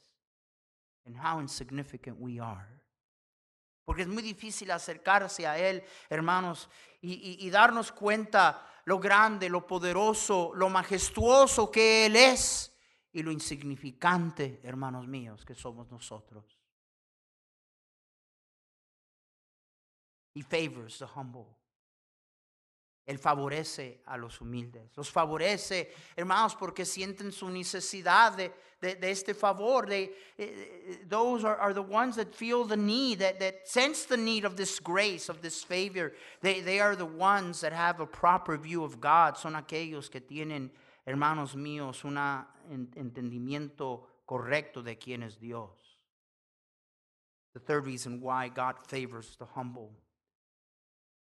and 1.05 1.15
how 1.15 1.39
insignificant 1.39 2.19
we 2.19 2.39
are. 2.39 2.67
Porque 3.85 4.01
es 4.01 4.07
muy 4.07 4.21
difícil 4.21 4.69
acercarse 4.69 5.47
a 5.47 5.57
Él, 5.57 5.81
hermanos, 6.09 6.67
y, 7.01 7.37
y, 7.39 7.47
y 7.47 7.49
darnos 7.49 7.89
cuenta 7.89 8.61
lo 8.87 8.99
grande, 8.99 9.49
lo 9.49 9.67
poderoso, 9.67 10.53
lo 10.55 10.69
majestuoso 10.69 11.69
que 11.69 12.05
Él 12.05 12.15
es 12.15 12.73
y 13.11 13.21
lo 13.21 13.33
insignificante, 13.33 14.61
hermanos 14.63 15.05
míos, 15.09 15.43
que 15.43 15.55
somos 15.55 15.91
nosotros. 15.91 16.57
He 20.33 20.41
favors 20.41 20.99
the 20.99 21.05
humble. 21.05 21.56
Él 23.07 23.17
favorece 23.17 24.01
a 24.05 24.17
los 24.17 24.41
humildes. 24.41 24.91
Los 24.97 25.09
favorece, 25.09 25.89
hermanos, 26.17 26.55
porque 26.55 26.83
sienten 26.83 27.31
su 27.31 27.49
necesidad 27.49 28.35
de, 28.35 28.51
este 28.81 29.33
favor. 29.33 29.87
They, 29.87 30.11
eh, 30.37 31.05
those 31.07 31.45
are, 31.45 31.73
the 31.73 31.81
ones 31.81 32.17
that 32.17 32.35
feel 32.35 32.65
the 32.65 32.75
need, 32.75 33.19
that, 33.19 33.39
that 33.39 33.65
sense 33.65 34.03
the 34.03 34.17
need 34.17 34.43
of 34.43 34.57
this 34.57 34.81
grace, 34.81 35.29
of 35.29 35.41
this 35.41 35.63
favor. 35.63 36.11
They, 36.41 36.59
they 36.59 36.81
are 36.81 36.97
the 36.97 37.05
ones 37.05 37.61
that 37.61 37.71
have 37.71 38.01
a 38.01 38.05
proper 38.05 38.57
view 38.57 38.83
of 38.83 38.99
God. 38.99 39.37
Son 39.37 39.53
aquellos 39.53 40.11
que 40.11 40.19
tienen, 40.19 40.69
hermanos 41.07 41.55
míos, 41.55 42.03
un 42.03 42.17
entendimiento 42.97 44.01
correcto 44.27 44.83
de 44.83 44.97
quién 44.97 45.23
es 45.23 45.37
Dios. 45.37 45.69
The 47.53 47.61
third 47.61 47.85
reason 47.85 48.19
why 48.19 48.49
God 48.49 48.75
favors 48.85 49.37
the 49.39 49.45
humble. 49.45 49.93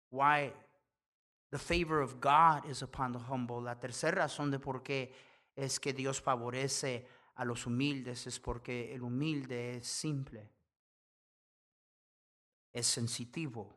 Why 0.08 0.52
The 1.54 1.60
favor 1.60 2.00
of 2.00 2.20
God 2.20 2.68
is 2.68 2.82
upon 2.82 3.12
the 3.12 3.20
humble. 3.20 3.62
La 3.62 3.78
tercera 3.78 4.26
razón 4.26 4.50
de 4.50 4.58
por 4.58 4.82
qué 4.82 5.12
es 5.54 5.78
que 5.78 5.92
Dios 5.92 6.20
favorece 6.20 7.06
a 7.36 7.44
los 7.44 7.64
humildes 7.64 8.26
es 8.26 8.40
porque 8.40 8.92
el 8.92 9.04
humilde 9.04 9.76
es 9.76 9.86
simple, 9.86 10.50
es 12.72 12.88
sensitivo 12.88 13.72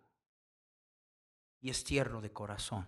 y 1.62 1.70
es 1.70 1.84
tierno 1.84 2.20
de 2.20 2.32
corazón. 2.32 2.88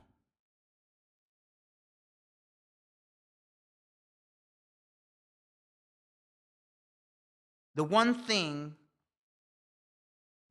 The 7.76 7.84
one 7.84 8.16
thing 8.26 8.76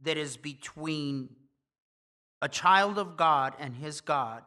that 0.01 0.17
is 0.17 0.41
between 0.41 1.48
a 2.41 2.49
child 2.49 2.99
of 2.99 3.17
God 3.17 3.55
and 3.59 3.75
his 3.75 4.01
God 4.01 4.43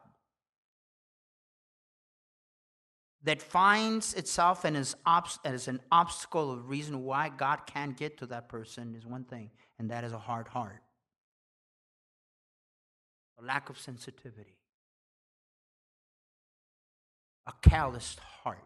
that 3.23 3.41
finds 3.41 4.13
itself 4.13 4.65
and 4.65 4.75
is 4.75 4.95
as 5.45 5.67
an 5.67 5.79
obstacle 5.91 6.51
of 6.51 6.69
reason 6.69 7.03
why 7.03 7.29
God 7.29 7.67
can't 7.67 7.95
get 7.95 8.17
to 8.19 8.25
that 8.27 8.49
person 8.49 8.95
is 8.95 9.05
one 9.05 9.25
thing, 9.25 9.51
and 9.77 9.91
that 9.91 10.03
is 10.03 10.13
a 10.13 10.17
hard 10.17 10.47
heart, 10.47 10.81
a 13.39 13.45
lack 13.45 13.69
of 13.69 13.77
sensitivity, 13.77 14.57
a 17.45 17.53
calloused 17.61 18.19
heart. 18.43 18.65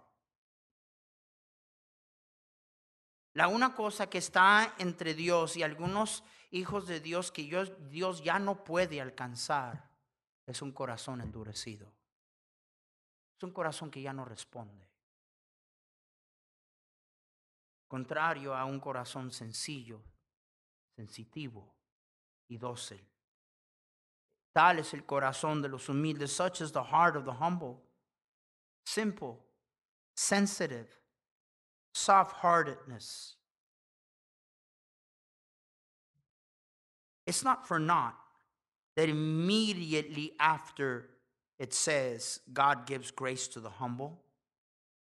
La 3.37 3.49
una 3.49 3.73
cosa 3.75 4.07
que 4.07 4.19
está 4.21 4.71
entre 4.79 5.13
Dios 5.13 5.57
y 5.57 5.63
algunos 5.63 6.21
hijos 6.51 6.87
de 6.87 6.99
Dios 6.99 7.31
que 7.31 7.43
Dios, 7.89 8.23
ya 8.23 8.39
no 8.39 8.63
puede 8.63 9.01
alcanzar 9.01 9.89
es 10.45 10.61
un 10.61 10.71
corazón 10.71 11.21
endurecido. 11.21 11.91
Es 13.37 13.43
un 13.43 13.51
corazón 13.51 13.89
que 13.89 14.01
ya 14.01 14.13
no 14.13 14.25
responde. 14.25 14.87
Contrario 17.87 18.55
a 18.55 18.65
un 18.65 18.79
corazón 18.79 19.31
sencillo, 19.31 20.01
sensitivo 20.95 21.75
y 22.47 22.57
dócil. 22.57 23.03
Tal 24.53 24.79
es 24.79 24.93
el 24.93 25.05
corazón 25.05 25.61
de 25.61 25.69
los 25.69 25.89
humildes. 25.89 26.31
Such 26.31 26.61
is 26.61 26.71
the 26.71 26.83
heart 26.83 27.15
of 27.15 27.25
the 27.25 27.31
humble. 27.31 27.81
Simple, 28.85 29.39
sensitive, 30.15 30.87
soft 31.93 32.33
heartedness. 32.41 33.37
It's 37.27 37.43
not 37.43 37.67
for 37.67 37.79
naught 37.79 38.15
that 38.95 39.09
immediately 39.09 40.33
after 40.39 41.09
it 41.59 41.73
says 41.73 42.39
God 42.51 42.85
gives 42.85 43.11
grace 43.11 43.47
to 43.49 43.59
the 43.59 43.69
humble, 43.69 44.21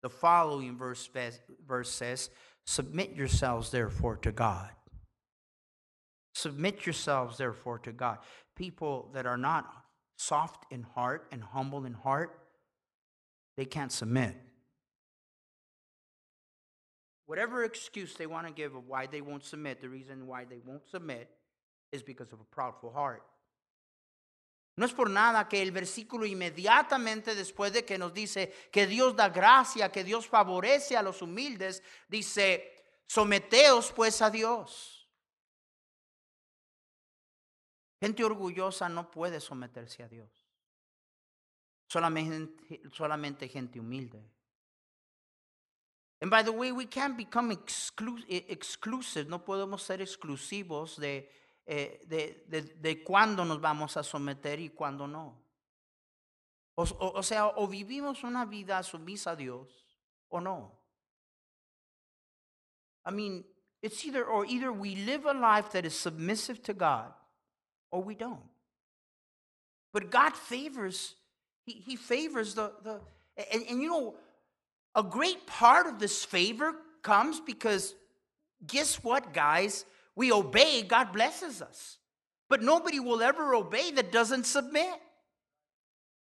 the 0.01 0.09
following 0.09 0.77
verse, 0.77 1.09
verse 1.67 1.89
says, 1.89 2.29
Submit 2.65 3.15
yourselves 3.15 3.71
therefore 3.71 4.17
to 4.17 4.31
God. 4.31 4.69
Submit 6.33 6.85
yourselves 6.85 7.37
therefore 7.37 7.79
to 7.79 7.91
God. 7.91 8.17
People 8.55 9.09
that 9.13 9.25
are 9.25 9.37
not 9.37 9.71
soft 10.17 10.65
in 10.71 10.83
heart 10.83 11.27
and 11.31 11.43
humble 11.43 11.85
in 11.85 11.93
heart, 11.93 12.39
they 13.57 13.65
can't 13.65 13.91
submit. 13.91 14.35
Whatever 17.27 17.63
excuse 17.63 18.13
they 18.15 18.27
want 18.27 18.47
to 18.47 18.53
give 18.53 18.75
of 18.75 18.87
why 18.87 19.07
they 19.07 19.21
won't 19.21 19.43
submit, 19.43 19.81
the 19.81 19.89
reason 19.89 20.27
why 20.27 20.45
they 20.45 20.59
won't 20.65 20.87
submit 20.89 21.29
because 22.03 22.33
of 22.33 22.41
a 22.41 22.45
proudful 22.45 22.91
heart. 22.91 23.23
No 24.77 24.85
es 24.85 24.93
por 24.93 25.09
nada 25.09 25.47
que 25.47 25.61
el 25.61 25.71
versículo 25.71 26.25
inmediatamente 26.25 27.33
después 27.33 27.71
de 27.71 27.85
que 27.85 27.97
nos 27.97 28.13
dice 28.13 28.53
que 28.71 28.85
Dios 28.85 29.15
da 29.15 29.29
gracia, 29.29 29.91
que 29.91 30.03
Dios 30.03 30.27
favorece 30.27 30.97
a 30.97 31.01
los 31.01 31.21
humildes, 31.21 31.81
dice, 32.09 32.73
someteos 33.07 33.93
pues 33.93 34.21
a 34.21 34.29
Dios. 34.29 35.09
Gente 38.01 38.23
orgullosa 38.25 38.89
no 38.89 39.09
puede 39.09 39.39
someterse 39.39 40.03
a 40.03 40.09
Dios. 40.09 40.29
Solamente, 41.87 42.81
solamente 42.91 43.47
gente 43.47 43.79
humilde. 43.79 44.29
And 46.21 46.29
by 46.29 46.43
the 46.43 46.51
way, 46.51 46.71
we 46.71 46.85
can't 46.85 47.15
become 47.15 47.51
exclusive, 47.51 49.29
no 49.29 49.45
podemos 49.45 49.81
ser 49.81 50.01
exclusivos 50.01 50.97
de, 50.97 51.29
eh, 51.65 51.99
de, 52.07 52.45
de, 52.47 52.61
de 52.61 53.03
cuándo 53.03 53.45
nos 53.45 53.59
vamos 53.59 53.97
a 53.97 54.03
someter 54.03 54.59
y 54.59 54.69
cuándo 54.69 55.07
no. 55.07 55.41
O, 56.75 56.83
o, 56.83 57.19
o, 57.19 57.23
sea, 57.23 57.47
o 57.47 57.67
vivimos 57.67 58.23
una 58.23 58.45
vida 58.45 58.83
sumisa 58.83 59.31
a 59.31 59.35
Dios 59.35 59.67
o 60.29 60.39
no. 60.39 60.71
I 63.05 63.11
mean, 63.11 63.45
it's 63.81 64.03
either 64.05 64.25
or 64.25 64.45
either 64.45 64.71
we 64.71 64.95
live 64.95 65.25
a 65.25 65.33
life 65.33 65.71
that 65.71 65.85
is 65.85 65.93
submissive 65.93 66.61
to 66.63 66.73
God 66.73 67.13
or 67.91 68.01
we 68.01 68.15
don't. 68.15 68.43
But 69.93 70.11
God 70.11 70.35
favors, 70.35 71.15
He, 71.65 71.73
he 71.73 71.95
favors 71.95 72.55
the, 72.55 72.73
the 72.83 72.99
and, 73.51 73.63
and 73.69 73.81
you 73.81 73.89
know, 73.89 74.15
a 74.93 75.03
great 75.03 75.45
part 75.45 75.87
of 75.87 75.99
this 75.99 76.23
favor 76.25 76.75
comes 77.01 77.39
because 77.39 77.95
guess 78.65 79.03
what, 79.03 79.33
guys? 79.33 79.85
We 80.15 80.31
obey, 80.31 80.83
God 80.83 81.11
blesses 81.11 81.61
us. 81.61 81.99
But 82.47 82.61
nobody 82.61 82.99
will 82.99 83.21
ever 83.21 83.53
obey 83.55 83.91
that 83.91 84.11
doesn't 84.11 84.45
submit. 84.45 85.01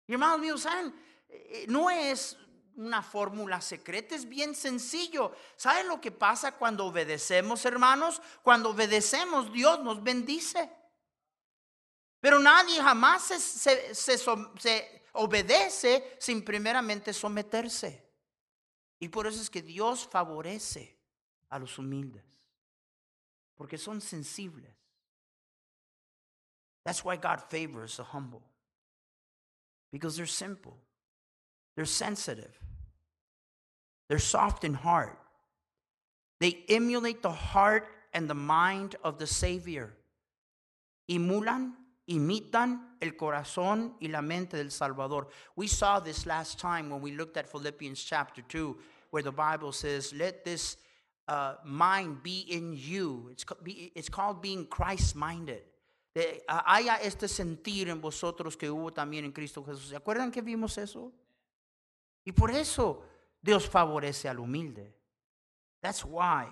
Hermanos 0.08 0.40
míos, 0.40 0.62
¿saben? 0.62 0.92
Eh, 1.28 1.66
no 1.68 1.88
es 1.88 2.36
una 2.76 3.02
fórmula 3.02 3.60
secreta, 3.60 4.14
es 4.14 4.28
bien 4.28 4.54
sencillo. 4.54 5.32
¿Saben 5.56 5.88
lo 5.88 6.00
que 6.00 6.10
pasa 6.10 6.52
cuando 6.52 6.86
obedecemos, 6.86 7.64
hermanos? 7.64 8.20
Cuando 8.42 8.70
obedecemos, 8.70 9.52
Dios 9.52 9.80
nos 9.80 10.02
bendice. 10.02 10.70
Pero 12.20 12.38
nadie 12.38 12.80
jamás 12.80 13.24
se 13.24 14.18
obedece 15.12 16.16
sin 16.18 16.44
primeramente 16.44 17.12
someterse. 17.12 18.08
Y 19.00 19.08
por 19.08 19.26
eso 19.26 19.40
es 19.42 19.50
que 19.50 19.62
Dios 19.62 20.08
favorece 20.08 20.96
a 21.48 21.58
los 21.58 21.76
humildes, 21.78 22.41
porque 23.62 23.78
son 23.78 24.00
sensibles. 24.00 24.66
That's 26.84 27.04
why 27.04 27.14
God 27.14 27.40
favors 27.48 27.96
the 27.96 28.02
humble, 28.02 28.42
because 29.92 30.16
they're 30.16 30.26
simple, 30.26 30.76
they're 31.76 31.84
sensitive, 31.84 32.58
they're 34.08 34.18
soft 34.18 34.64
in 34.64 34.74
heart. 34.74 35.16
They 36.40 36.64
emulate 36.68 37.22
the 37.22 37.30
heart 37.30 37.86
and 38.12 38.28
the 38.28 38.34
mind 38.34 38.96
of 39.04 39.20
the 39.20 39.28
Savior. 39.28 39.94
Emulan, 41.08 41.70
imitan 42.10 42.80
el 43.00 43.10
corazón 43.10 43.92
y 44.00 44.08
la 44.08 44.22
mente 44.22 44.56
del 44.56 44.72
Salvador. 44.72 45.28
We 45.54 45.68
saw 45.68 46.00
this 46.00 46.26
last 46.26 46.58
time 46.58 46.90
when 46.90 47.00
we 47.00 47.12
looked 47.12 47.36
at 47.36 47.48
Philippians 47.48 48.02
chapter 48.02 48.42
2 48.42 48.76
where 49.10 49.22
the 49.22 49.30
Bible 49.30 49.70
says, 49.70 50.12
let 50.12 50.44
this 50.44 50.78
uh, 51.28 51.54
mind 51.64 52.22
be 52.22 52.40
in 52.48 52.74
you. 52.74 53.30
It's, 53.30 54.08
called 54.08 54.42
being 54.42 54.66
Christ 54.66 55.16
minded. 55.16 55.62
De, 56.14 56.42
uh, 56.48 56.60
haya 56.66 56.98
este 57.02 57.28
sentir 57.28 57.88
en 57.88 58.00
vosotros 58.00 58.56
que 58.56 58.68
hubo 58.68 58.92
también 58.92 59.24
en 59.24 59.32
Cristo 59.32 59.62
Jesús. 59.62 59.88
¿Se 59.88 59.96
acuerdan 59.96 60.30
que 60.30 60.42
vimos 60.42 60.76
eso? 60.78 61.12
Y 62.24 62.32
por 62.32 62.50
eso 62.50 63.02
Dios 63.40 63.68
favorece 63.68 64.28
al 64.28 64.38
humilde. 64.38 64.94
That's 65.80 66.04
why 66.04 66.48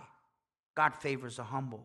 God 0.74 0.94
favors 0.94 1.36
the 1.36 1.44
humble. 1.44 1.84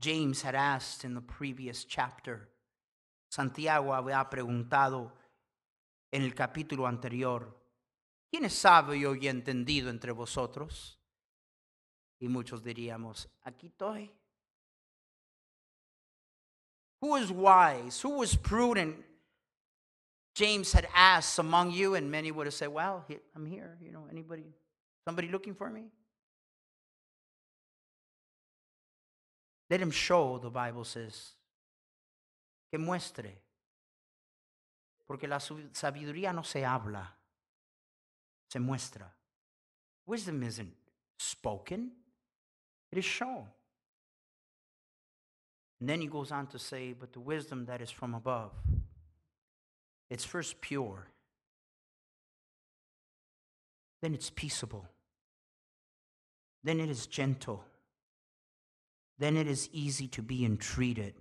James 0.00 0.42
had 0.42 0.54
asked 0.54 1.04
in 1.04 1.14
the 1.14 1.20
previous 1.20 1.84
chapter, 1.84 2.48
Santiago 3.30 3.92
había 3.92 4.28
preguntado 4.30 5.12
en 6.12 6.22
el 6.22 6.34
capítulo 6.34 6.86
anterior, 6.86 7.57
¿quién 8.30 8.44
es 8.44 8.54
sabio 8.54 9.14
y 9.14 9.28
entendido 9.28 9.90
entre 9.90 10.12
vosotros? 10.12 10.98
Y 12.20 12.28
muchos 12.28 12.62
diríamos, 12.62 13.28
aquí 13.42 13.68
estoy. 13.68 14.12
Who 17.00 17.16
is 17.16 17.30
wise? 17.30 18.00
Who 18.02 18.18
was 18.18 18.36
prudent? 18.36 19.04
James 20.34 20.72
had 20.72 20.88
asked 20.94 21.38
among 21.38 21.72
you, 21.72 21.94
and 21.94 22.10
many 22.10 22.30
would 22.30 22.46
have 22.46 22.54
said, 22.54 22.68
Well, 22.68 23.04
I'm 23.34 23.46
here. 23.46 23.76
You 23.80 23.92
know, 23.92 24.06
anybody, 24.10 24.44
somebody 25.04 25.28
looking 25.28 25.54
for 25.54 25.70
me? 25.70 25.90
Let 29.70 29.80
him 29.80 29.90
show, 29.90 30.38
the 30.38 30.50
Bible 30.50 30.84
says. 30.84 31.34
Que 32.70 32.78
muestre. 32.78 33.42
Porque 35.06 35.26
la 35.26 35.38
sabiduría 35.38 36.34
no 36.34 36.42
se 36.42 36.64
habla, 36.64 37.17
se 38.48 38.58
muestra. 38.58 39.06
Wisdom 40.06 40.42
isn't 40.42 40.72
spoken, 41.18 41.90
it 42.90 42.98
is 42.98 43.04
shown. 43.04 43.44
And 45.80 45.88
then 45.88 46.00
he 46.00 46.06
goes 46.06 46.32
on 46.32 46.46
to 46.48 46.58
say, 46.58 46.92
But 46.92 47.12
the 47.12 47.20
wisdom 47.20 47.66
that 47.66 47.80
is 47.80 47.90
from 47.90 48.14
above, 48.14 48.52
it's 50.10 50.24
first 50.24 50.60
pure, 50.60 51.06
then 54.00 54.14
it's 54.14 54.30
peaceable, 54.30 54.86
then 56.64 56.80
it 56.80 56.88
is 56.88 57.06
gentle, 57.06 57.64
then 59.18 59.36
it 59.36 59.46
is 59.46 59.68
easy 59.72 60.08
to 60.08 60.22
be 60.22 60.44
entreated. 60.44 61.14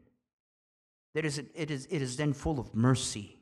That 1.13 1.25
is, 1.25 1.39
it, 1.39 1.71
is, 1.71 1.87
it 1.89 2.01
is 2.01 2.15
then 2.17 2.33
full 2.33 2.59
of 2.59 2.75
mercy. 2.75 3.36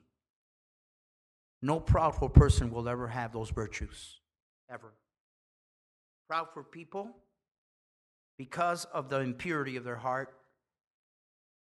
No 1.65 1.79
proudful 1.79 2.31
person 2.31 2.69
will 2.69 2.87
ever 2.87 3.07
have 3.07 3.33
those 3.33 3.49
virtues, 3.49 4.19
ever. 4.69 4.93
Proudful 6.31 6.69
people, 6.71 7.09
because 8.37 8.85
of 8.93 9.09
the 9.09 9.19
impurity 9.21 9.75
of 9.75 9.83
their 9.83 9.95
heart, 9.95 10.31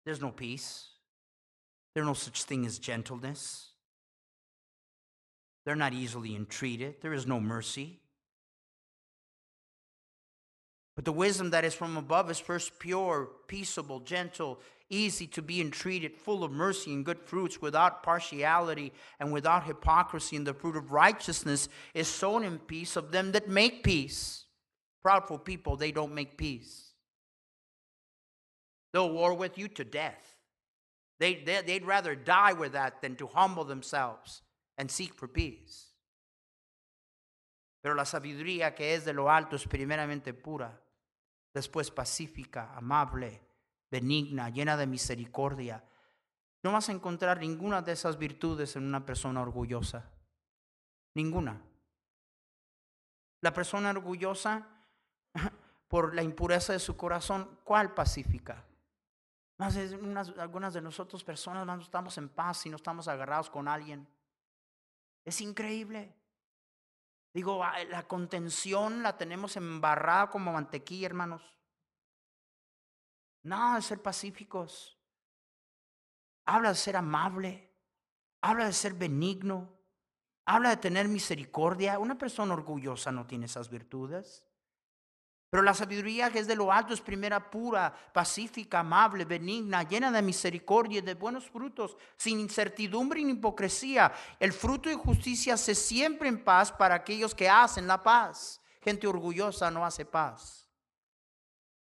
there's 0.05 0.21
no 0.21 0.29
peace. 0.29 0.89
There's 1.95 2.05
no 2.05 2.13
such 2.13 2.43
thing 2.43 2.67
as 2.67 2.77
gentleness. 2.77 3.71
They're 5.65 5.75
not 5.75 5.93
easily 5.93 6.35
entreated. 6.35 7.01
There 7.01 7.13
is 7.13 7.25
no 7.25 7.39
mercy. 7.39 7.99
But 10.95 11.05
the 11.05 11.13
wisdom 11.13 11.49
that 11.49 11.65
is 11.65 11.73
from 11.73 11.97
above 11.97 12.29
is 12.29 12.37
first 12.37 12.77
pure, 12.77 13.27
peaceable, 13.47 14.01
gentle, 14.01 14.59
easy 14.89 15.27
to 15.27 15.41
be 15.41 15.61
entreated, 15.61 16.15
full 16.15 16.43
of 16.43 16.51
mercy 16.51 16.93
and 16.93 17.05
good 17.05 17.19
fruits, 17.19 17.61
without 17.61 18.03
partiality 18.03 18.91
and 19.19 19.31
without 19.31 19.65
hypocrisy. 19.65 20.35
And 20.35 20.47
the 20.47 20.53
fruit 20.53 20.75
of 20.75 20.91
righteousness 20.91 21.69
is 21.93 22.07
sown 22.07 22.43
in 22.43 22.59
peace 22.59 22.95
of 22.95 23.11
them 23.11 23.31
that 23.33 23.47
make 23.47 23.83
peace. 23.83 24.45
Proudful 25.05 25.43
people, 25.43 25.75
they 25.75 25.91
don't 25.91 26.13
make 26.13 26.37
peace. 26.37 26.93
They'll 28.91 29.11
war 29.11 29.33
with 29.33 29.57
you 29.57 29.67
to 29.69 29.83
death. 29.83 30.35
They, 31.19 31.35
they, 31.35 31.61
they'd 31.61 31.85
rather 31.85 32.15
die 32.15 32.53
with 32.53 32.73
that 32.73 33.01
than 33.01 33.15
to 33.17 33.27
humble 33.27 33.65
themselves 33.65 34.41
and 34.77 34.89
seek 34.89 35.13
for 35.13 35.27
peace. 35.27 35.85
Pero 37.81 37.95
la 37.95 38.03
sabiduría 38.03 38.75
que 38.75 38.93
es 38.93 39.05
de 39.05 39.13
lo 39.13 39.29
alto 39.29 39.55
es 39.55 39.65
primeramente 39.65 40.33
pura, 40.33 40.71
después 41.53 41.89
pacífica, 41.91 42.75
amable, 42.75 43.39
benigna, 43.89 44.49
llena 44.49 44.77
de 44.77 44.87
misericordia. 44.87 45.83
No 46.63 46.71
vas 46.71 46.89
a 46.89 46.91
encontrar 46.91 47.39
ninguna 47.39 47.81
de 47.81 47.93
esas 47.93 48.17
virtudes 48.17 48.75
en 48.75 48.83
una 48.83 49.05
persona 49.05 49.41
orgullosa. 49.41 50.09
Ninguna. 51.15 51.61
La 53.41 53.53
persona 53.53 53.91
orgullosa, 53.91 54.67
por 55.87 56.13
la 56.13 56.23
impureza 56.23 56.73
de 56.73 56.79
su 56.79 56.97
corazón, 56.97 57.59
¿cuál 57.63 57.93
pacífica? 57.93 58.65
Más 59.57 59.75
unas, 59.75 60.29
algunas 60.37 60.73
de 60.73 60.81
nosotros 60.81 61.23
personas 61.23 61.65
no 61.65 61.81
estamos 61.81 62.17
en 62.17 62.29
paz 62.29 62.65
y 62.65 62.69
no 62.69 62.77
estamos 62.77 63.07
agarrados 63.07 63.49
con 63.49 63.67
alguien. 63.67 64.07
Es 65.25 65.41
increíble. 65.41 66.15
Digo, 67.33 67.63
ah, 67.63 67.75
la 67.89 68.07
contención 68.07 69.03
la 69.03 69.17
tenemos 69.17 69.55
embarrada 69.57 70.29
como 70.29 70.53
mantequilla, 70.53 71.07
hermanos. 71.07 71.58
No, 73.43 73.75
de 73.75 73.81
ser 73.81 74.01
pacíficos. 74.01 74.97
Habla 76.45 76.69
de 76.69 76.75
ser 76.75 76.97
amable. 76.97 77.71
Habla 78.41 78.65
de 78.65 78.73
ser 78.73 78.93
benigno. 78.93 79.69
Habla 80.45 80.69
de 80.69 80.77
tener 80.77 81.07
misericordia. 81.07 81.99
Una 81.99 82.17
persona 82.17 82.53
orgullosa 82.53 83.11
no 83.11 83.25
tiene 83.27 83.45
esas 83.45 83.69
virtudes. 83.69 84.45
Pero 85.49 85.63
la 85.63 85.73
sabiduría 85.73 86.29
que 86.29 86.39
es 86.39 86.47
de 86.47 86.55
lo 86.55 86.71
alto 86.71 86.93
es 86.93 87.01
primera 87.01 87.49
pura, 87.49 87.91
pacífica, 88.13 88.79
amable, 88.79 89.25
benigna, 89.25 89.81
llena 89.81 90.11
de 90.11 90.21
misericordia 90.21 90.99
y 90.99 91.01
de 91.01 91.15
buenos 91.15 91.49
frutos, 91.49 91.97
sin 92.17 92.39
incertidumbre 92.39 93.23
ni 93.23 93.31
hipocresía. 93.31 94.13
El 94.39 94.53
fruto 94.53 94.89
de 94.89 94.95
justicia 94.95 95.57
se 95.57 95.73
siempre 95.73 96.29
en 96.29 96.43
paz 96.43 96.71
para 96.71 96.93
aquellos 96.93 97.33
que 97.33 97.49
hacen 97.49 97.87
la 97.87 98.03
paz. 98.03 98.61
Gente 98.81 99.07
orgullosa 99.07 99.71
no 99.71 99.83
hace 99.83 100.05
paz. 100.05 100.68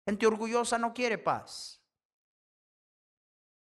Gente 0.09 0.25
orgullosa 0.25 0.79
no 0.79 0.91
quiere 0.91 1.19
paz. 1.19 1.79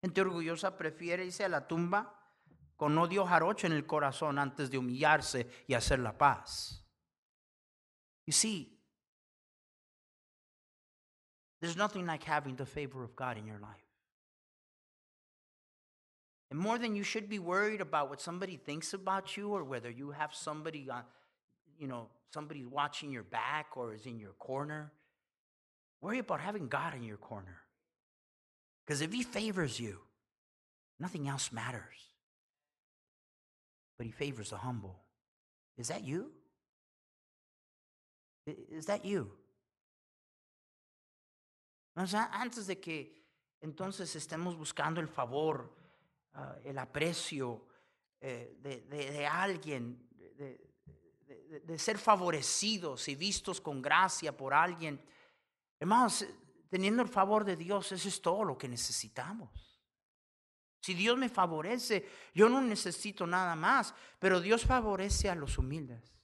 Gente 0.02 0.20
orgullosa 0.20 0.76
prefiere 0.76 1.24
irse 1.24 1.42
a 1.42 1.48
la 1.48 1.66
tumba 1.66 2.20
con 2.76 2.98
odio 2.98 3.24
jarocho 3.24 3.66
en 3.66 3.72
el 3.72 3.86
corazón 3.86 4.38
antes 4.38 4.70
de 4.70 4.76
humillarse 4.76 5.48
y 5.66 5.72
hacer 5.72 6.00
la 6.00 6.18
paz. 6.18 6.84
Y 8.26 8.32
sí, 8.32 8.70
There's 11.62 11.78
nothing 11.78 12.04
like 12.04 12.22
having 12.22 12.56
the 12.56 12.66
favor 12.66 13.02
of 13.02 13.16
God 13.16 13.38
in 13.38 13.46
your 13.46 13.58
life. 13.58 13.88
And 16.50 16.60
more 16.60 16.76
than 16.76 16.94
you 16.94 17.02
should 17.02 17.26
be 17.26 17.38
worried 17.38 17.80
about 17.80 18.10
what 18.10 18.20
somebody 18.20 18.58
thinks 18.58 18.92
about 18.92 19.34
you 19.38 19.48
or 19.48 19.64
whether 19.64 19.88
you 19.88 20.10
have 20.10 20.34
somebody 20.34 20.86
you 21.78 21.88
know, 21.88 22.10
somebody 22.34 22.66
watching 22.66 23.10
your 23.10 23.22
back 23.22 23.78
or 23.78 23.94
is 23.94 24.04
in 24.04 24.18
your 24.18 24.32
corner. 24.32 24.92
Worry 26.04 26.18
about 26.18 26.40
having 26.40 26.68
God 26.68 26.94
in 26.94 27.02
your 27.02 27.16
corner. 27.16 27.62
Because 28.84 29.00
if 29.00 29.10
He 29.10 29.22
favors 29.22 29.80
you, 29.80 30.00
nothing 31.00 31.28
else 31.28 31.50
matters. 31.50 31.96
But 33.96 34.04
He 34.04 34.12
favors 34.12 34.50
the 34.50 34.58
humble. 34.58 35.00
Is 35.78 35.88
that 35.88 36.04
you? 36.04 36.30
Is 38.46 38.84
that 38.84 39.02
you? 39.06 39.30
O 41.96 42.04
sea, 42.04 42.28
antes 42.34 42.66
de 42.66 42.74
que 42.74 43.10
entonces 43.62 44.14
estemos 44.14 44.58
buscando 44.58 45.00
el 45.00 45.08
favor, 45.08 45.70
uh, 46.36 46.60
el 46.66 46.76
aprecio 46.76 47.62
eh, 48.20 48.58
de, 48.62 48.82
de, 48.90 49.26
alguien, 49.26 49.96
de, 50.36 50.60
de, 51.64 51.78
ser 51.78 51.96
favorecidos 51.96 53.08
y 53.08 53.14
vistos 53.14 53.58
con 53.58 53.80
gracia 53.80 54.36
por 54.36 54.52
alguien, 54.52 55.00
hermanos, 55.78 56.26
teniendo 56.68 57.02
el 57.02 57.08
favor 57.08 57.44
de 57.44 57.56
Dios, 57.56 57.92
eso 57.92 58.08
es 58.08 58.20
todo 58.20 58.44
lo 58.44 58.58
que 58.58 58.68
necesitamos. 58.68 59.74
Si 60.80 60.92
Dios 60.92 61.16
me 61.16 61.28
favorece, 61.28 62.06
yo 62.34 62.48
no 62.48 62.60
necesito 62.60 63.26
nada 63.26 63.56
más, 63.56 63.94
pero 64.18 64.40
Dios 64.40 64.66
favorece 64.66 65.30
a 65.30 65.34
los 65.34 65.56
humildes. 65.56 66.14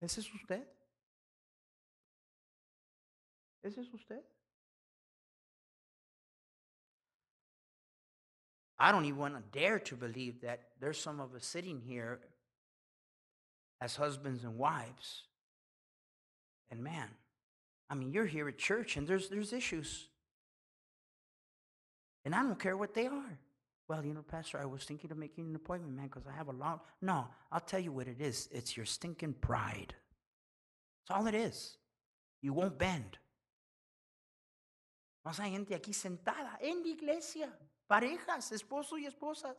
¿Ese 0.00 0.20
es 0.20 0.32
usted? 0.32 0.66
¿Ese 3.62 3.80
es 3.80 3.92
usted? 3.92 4.22
I 8.78 8.90
don't 8.90 9.04
even 9.04 9.18
want 9.18 9.34
to 9.34 9.58
dare 9.58 9.78
to 9.78 9.96
believe 9.96 10.40
that 10.40 10.70
there's 10.80 11.00
some 11.00 11.20
of 11.20 11.34
us 11.34 11.46
sitting 11.46 11.80
here 11.80 12.20
as 13.80 13.94
husbands 13.94 14.42
and 14.44 14.58
wives. 14.58 15.24
And 16.70 16.82
man, 16.82 17.08
I 17.92 17.94
mean, 17.94 18.10
you're 18.10 18.24
here 18.24 18.48
at 18.48 18.56
church 18.56 18.96
and 18.96 19.06
there's, 19.06 19.28
there's 19.28 19.52
issues. 19.52 20.08
And 22.24 22.34
I 22.34 22.42
don't 22.42 22.58
care 22.58 22.74
what 22.74 22.94
they 22.94 23.06
are. 23.06 23.38
Well, 23.86 24.02
you 24.02 24.14
know, 24.14 24.22
Pastor, 24.22 24.58
I 24.58 24.64
was 24.64 24.84
thinking 24.84 25.10
of 25.10 25.18
making 25.18 25.50
an 25.50 25.56
appointment, 25.56 25.94
man, 25.94 26.06
because 26.06 26.26
I 26.26 26.32
have 26.32 26.48
a 26.48 26.52
long. 26.52 26.80
No, 27.02 27.26
I'll 27.50 27.60
tell 27.60 27.80
you 27.80 27.92
what 27.92 28.08
it 28.08 28.18
is. 28.18 28.48
It's 28.50 28.78
your 28.78 28.86
stinking 28.86 29.34
pride. 29.34 29.94
That's 31.06 31.18
all 31.18 31.26
it 31.26 31.34
is. 31.34 31.76
You 32.40 32.54
won't 32.54 32.78
bend. 32.78 33.18
Vamos 35.22 35.38
hay 35.38 35.50
gente 35.50 35.74
aquí 35.74 35.92
sentada 35.92 36.58
en 36.62 36.82
la 36.82 36.88
iglesia, 36.88 37.52
parejas, 37.86 38.50
esposos 38.52 39.00
y 39.00 39.06
esposas. 39.06 39.54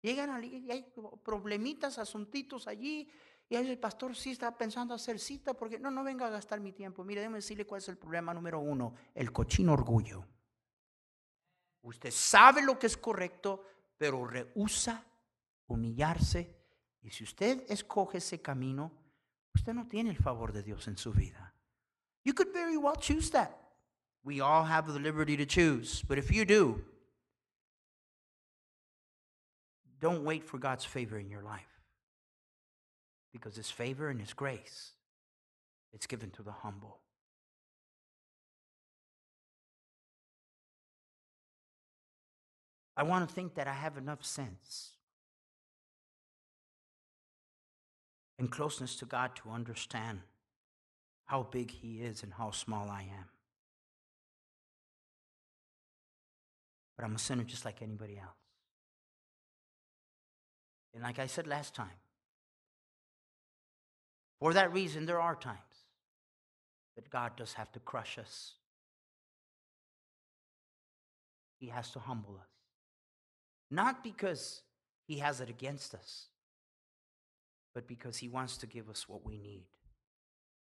Llegan 0.00 0.30
a 0.30 0.40
y 0.40 0.70
hay 0.70 0.90
problemitas, 1.22 1.98
asuntitos 1.98 2.66
allí. 2.66 3.10
Y 3.48 3.54
ahí 3.54 3.70
el 3.70 3.78
pastor 3.78 4.16
sí 4.16 4.32
está 4.32 4.56
pensando 4.56 4.94
hacer 4.94 5.20
cita 5.20 5.54
porque 5.54 5.78
no, 5.78 5.90
no 5.90 6.02
venga 6.02 6.26
a 6.26 6.30
gastar 6.30 6.60
mi 6.60 6.72
tiempo. 6.72 7.04
Mire, 7.04 7.20
déjeme 7.20 7.38
decirle 7.38 7.64
cuál 7.64 7.80
es 7.80 7.88
el 7.88 7.96
problema 7.96 8.34
número 8.34 8.58
uno: 8.58 8.94
el 9.14 9.32
cochino 9.32 9.72
orgullo. 9.72 10.26
Usted 11.82 12.10
sabe 12.10 12.62
lo 12.62 12.78
que 12.78 12.88
es 12.88 12.96
correcto, 12.96 13.64
pero 13.96 14.26
rehúsa 14.26 15.04
humillarse. 15.68 16.56
Y 17.02 17.10
si 17.10 17.22
usted 17.22 17.64
escoge 17.68 18.18
ese 18.18 18.42
camino, 18.42 18.90
usted 19.54 19.72
no 19.72 19.86
tiene 19.86 20.10
el 20.10 20.16
favor 20.16 20.52
de 20.52 20.64
Dios 20.64 20.88
en 20.88 20.96
su 20.96 21.12
vida. 21.12 21.54
You 22.24 22.34
could 22.34 22.52
very 22.52 22.76
well 22.76 22.96
choose 22.96 23.30
that. 23.30 23.52
We 24.24 24.40
all 24.40 24.64
have 24.64 24.92
the 24.92 24.98
liberty 24.98 25.36
to 25.36 25.46
choose. 25.46 26.04
But 26.04 26.18
if 26.18 26.32
you 26.32 26.44
do, 26.44 26.84
don't 30.00 30.24
wait 30.24 30.42
for 30.42 30.58
God's 30.58 30.84
favor 30.84 31.20
in 31.20 31.30
your 31.30 31.44
life. 31.44 31.75
Because 33.36 33.56
His 33.56 33.70
favor 33.70 34.08
and 34.08 34.18
His 34.18 34.32
grace, 34.32 34.92
it's 35.92 36.06
given 36.06 36.30
to 36.30 36.42
the 36.42 36.52
humble. 36.52 37.00
I 42.96 43.02
want 43.02 43.28
to 43.28 43.34
think 43.34 43.54
that 43.56 43.68
I 43.68 43.74
have 43.74 43.98
enough 43.98 44.24
sense 44.24 44.92
and 48.38 48.50
closeness 48.50 48.96
to 48.96 49.04
God 49.04 49.36
to 49.36 49.50
understand 49.50 50.20
how 51.26 51.42
big 51.42 51.70
He 51.70 52.00
is 52.00 52.22
and 52.22 52.32
how 52.32 52.52
small 52.52 52.88
I 52.88 53.02
am. 53.02 53.28
But 56.96 57.04
I'm 57.04 57.14
a 57.14 57.18
sinner 57.18 57.44
just 57.44 57.66
like 57.66 57.82
anybody 57.82 58.16
else. 58.16 58.30
And 60.94 61.02
like 61.02 61.18
I 61.18 61.26
said 61.26 61.46
last 61.46 61.74
time, 61.74 61.90
for 64.38 64.52
that 64.52 64.72
reason, 64.72 65.06
there 65.06 65.20
are 65.20 65.34
times 65.34 65.58
that 66.96 67.10
God 67.10 67.36
does 67.36 67.54
have 67.54 67.72
to 67.72 67.80
crush 67.80 68.18
us. 68.18 68.54
He 71.58 71.68
has 71.68 71.90
to 71.92 71.98
humble 71.98 72.36
us. 72.36 72.48
Not 73.70 74.04
because 74.04 74.62
He 75.06 75.18
has 75.18 75.40
it 75.40 75.48
against 75.48 75.94
us, 75.94 76.26
but 77.74 77.86
because 77.86 78.18
He 78.18 78.28
wants 78.28 78.56
to 78.58 78.66
give 78.66 78.88
us 78.88 79.08
what 79.08 79.24
we 79.24 79.38
need. 79.38 79.64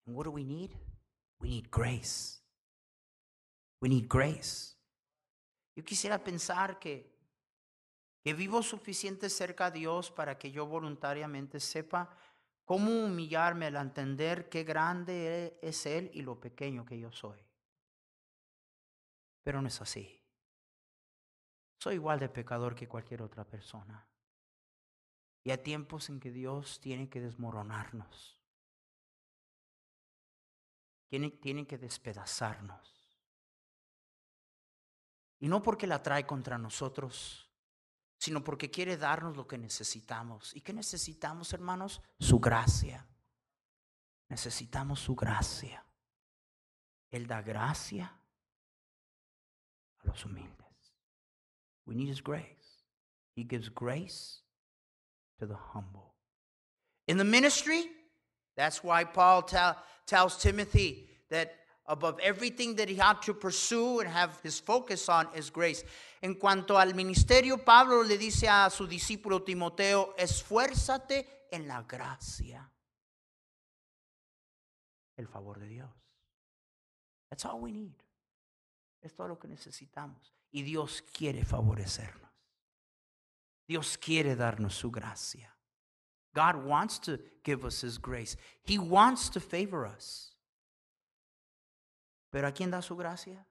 And 0.06 0.16
what 0.16 0.24
do 0.24 0.30
we 0.30 0.44
need? 0.44 0.70
We 1.40 1.48
need 1.48 1.70
grace. 1.70 2.38
We 3.80 3.88
need 3.88 4.08
grace. 4.08 4.74
Yo 5.76 5.84
quisiera 5.84 6.22
pensar 6.22 6.78
que, 6.78 7.06
que 8.22 8.34
vivo 8.34 8.62
suficiente 8.62 9.30
cerca 9.30 9.66
a 9.66 9.70
Dios 9.70 10.10
para 10.10 10.36
que 10.36 10.50
yo 10.50 10.66
voluntariamente 10.66 11.60
sepa 11.60 12.10
cómo 12.70 13.04
humillarme 13.04 13.66
al 13.66 13.74
entender 13.74 14.48
qué 14.48 14.62
grande 14.62 15.58
es 15.60 15.86
Él 15.86 16.08
y 16.14 16.22
lo 16.22 16.38
pequeño 16.38 16.84
que 16.84 17.00
yo 17.00 17.10
soy. 17.10 17.44
Pero 19.42 19.60
no 19.60 19.66
es 19.66 19.80
así. 19.80 20.22
Soy 21.80 21.96
igual 21.96 22.20
de 22.20 22.28
pecador 22.28 22.76
que 22.76 22.86
cualquier 22.86 23.22
otra 23.22 23.44
persona. 23.44 24.06
Y 25.42 25.50
hay 25.50 25.58
tiempos 25.58 26.10
en 26.10 26.20
que 26.20 26.30
Dios 26.30 26.80
tiene 26.80 27.08
que 27.08 27.20
desmoronarnos. 27.20 28.40
Tiene, 31.08 31.30
tiene 31.30 31.66
que 31.66 31.76
despedazarnos. 31.76 33.18
Y 35.40 35.48
no 35.48 35.60
porque 35.60 35.88
la 35.88 36.04
trae 36.04 36.24
contra 36.24 36.56
nosotros, 36.56 37.49
sino 38.20 38.44
porque 38.44 38.70
quiere 38.70 38.98
darnos 38.98 39.34
lo 39.34 39.46
que 39.46 39.56
necesitamos. 39.56 40.54
¿Y 40.54 40.60
qué 40.60 40.74
necesitamos, 40.74 41.54
hermanos? 41.54 42.02
Su 42.18 42.38
gracia. 42.38 43.08
Necesitamos 44.28 45.00
su 45.00 45.16
gracia. 45.16 45.82
Él 47.10 47.26
da 47.26 47.40
gracia 47.40 48.14
a 50.00 50.06
los 50.06 50.22
humildes. 50.26 50.94
We 51.86 51.94
need 51.94 52.10
His 52.10 52.22
grace. 52.22 52.84
He 53.34 53.42
gives 53.42 53.70
grace 53.70 54.42
to 55.38 55.46
the 55.46 55.56
humble. 55.72 56.14
In 57.08 57.16
the 57.16 57.24
ministry, 57.24 57.90
that's 58.54 58.84
why 58.84 59.02
Paul 59.02 59.44
tell, 59.44 59.76
tells 60.04 60.36
Timothy 60.36 61.08
that 61.30 61.59
above 61.86 62.18
everything 62.20 62.76
that 62.76 62.88
he 62.88 62.94
had 62.94 63.20
to 63.22 63.34
pursue 63.34 64.00
and 64.00 64.08
have 64.08 64.38
his 64.42 64.60
focus 64.60 65.08
on 65.08 65.28
is 65.34 65.50
grace. 65.50 65.84
En 66.22 66.34
cuanto 66.34 66.78
al 66.78 66.94
ministerio, 66.94 67.58
Pablo 67.58 68.02
le 68.02 68.16
dice 68.16 68.48
a 68.48 68.70
su 68.70 68.86
discípulo 68.86 69.42
Timoteo, 69.42 70.14
esfuérzate 70.16 71.48
en 71.50 71.66
la 71.66 71.82
gracia. 71.82 72.70
El 75.16 75.26
favor 75.26 75.58
de 75.58 75.66
Dios. 75.66 75.90
That's 77.30 77.44
all 77.44 77.60
we 77.60 77.72
need. 77.72 77.94
Es 79.02 79.14
todo 79.14 79.28
lo 79.28 79.38
que 79.38 79.48
necesitamos. 79.48 80.34
Y 80.52 80.62
Dios 80.62 81.02
quiere 81.02 81.44
favorecernos. 81.44 82.30
Dios 83.66 83.96
quiere 83.96 84.34
darnos 84.34 84.74
su 84.74 84.90
gracia. 84.90 85.54
God 86.34 86.56
wants 86.64 86.98
to 86.98 87.18
give 87.44 87.64
us 87.64 87.82
His 87.82 87.98
grace. 87.98 88.36
He 88.62 88.78
wants 88.78 89.28
to 89.30 89.40
favor 89.40 89.86
us. 89.86 90.29
Pero 92.30 92.46
¿a 92.46 92.52
quién 92.52 92.70
da 92.70 92.80
su 92.80 92.96
gracia? 92.96 93.44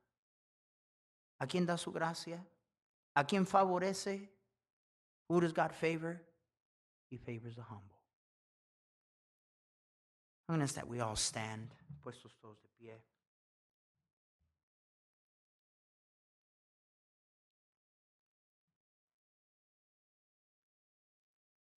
¿A 1.40 1.48
quién 1.48 1.66
da 1.66 1.78
su 1.78 1.92
gracia? 1.92 2.46
¿A 3.14 3.26
quién 3.26 3.46
favorece? 3.46 4.30
Who 5.28 5.42
does 5.42 5.54
God 5.54 5.72
favor? 5.72 6.22
He 7.10 7.18
favors 7.18 7.56
the 7.56 7.62
humble. 7.62 7.98
I'm 10.48 10.56
going 10.56 10.60
to 10.60 10.64
ask 10.64 10.76
that 10.76 10.88
we 10.88 11.00
all 11.00 11.16
stand, 11.16 11.70
puestos 12.04 12.32
todos 12.42 12.58
de 12.62 12.68
pie. 12.80 12.94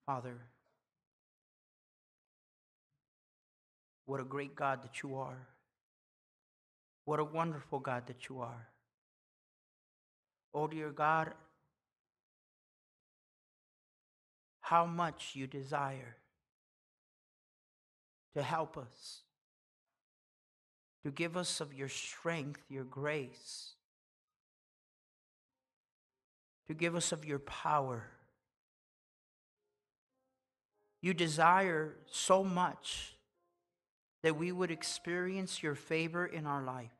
Father, 0.07 0.37
what 4.07 4.21
a 4.21 4.25
great 4.25 4.57
God 4.57 4.83
that 4.83 5.03
you 5.03 5.17
are. 5.17 5.52
What 7.05 7.21
a 7.21 7.25
wonderful 7.25 7.81
God 7.81 8.07
that 8.07 8.29
you 8.29 8.41
are. 8.41 8.69
Oh, 10.55 10.67
dear 10.67 10.91
God, 10.91 11.33
how 14.61 14.87
much 14.87 15.33
you 15.35 15.47
desire 15.47 16.17
to 18.35 18.43
help 18.43 18.77
us, 18.79 19.23
to 21.05 21.11
give 21.11 21.37
us 21.37 21.61
of 21.61 21.75
your 21.75 21.89
strength, 21.89 22.63
your 22.69 22.85
grace, 22.85 23.75
to 26.69 26.75
give 26.75 26.95
us 26.95 27.13
of 27.13 27.25
your 27.25 27.41
power. 27.41 28.07
You 31.01 31.13
desire 31.13 31.97
so 32.11 32.45
much 32.45 33.12
that 34.23 34.37
we 34.37 34.53
would 34.53 34.71
experience 34.71 35.63
your 35.63 35.75
favor 35.75 36.27
in 36.27 36.47
our 36.47 36.63
life. 36.63 36.93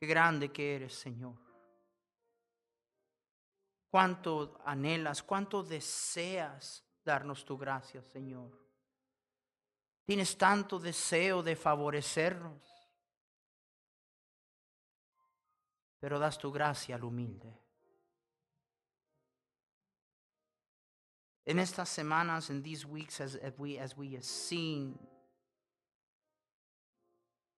Qué 0.00 0.06
grande 0.06 0.52
que 0.52 0.74
eres, 0.74 0.94
Señor. 0.94 1.36
Cuánto 3.90 4.60
anhelas, 4.66 5.22
cuánto 5.22 5.62
deseas 5.62 6.84
darnos 7.04 7.44
tu 7.44 7.56
gracia, 7.56 8.02
Señor. 8.02 8.50
Tienes 10.04 10.36
tanto 10.36 10.78
deseo 10.78 11.42
de 11.42 11.56
favorecernos, 11.56 12.62
pero 15.98 16.18
das 16.18 16.36
tu 16.36 16.52
gracia 16.52 16.96
al 16.96 17.04
humilde. 17.04 17.58
En 21.46 21.58
estas 21.58 21.88
semanas, 21.88 22.50
in 22.50 22.62
these 22.62 22.84
weeks, 22.84 23.20
as 23.20 23.38
we 23.56 23.78
as 23.78 23.96
we 23.96 24.14
have 24.14 24.24
seen 24.24 24.98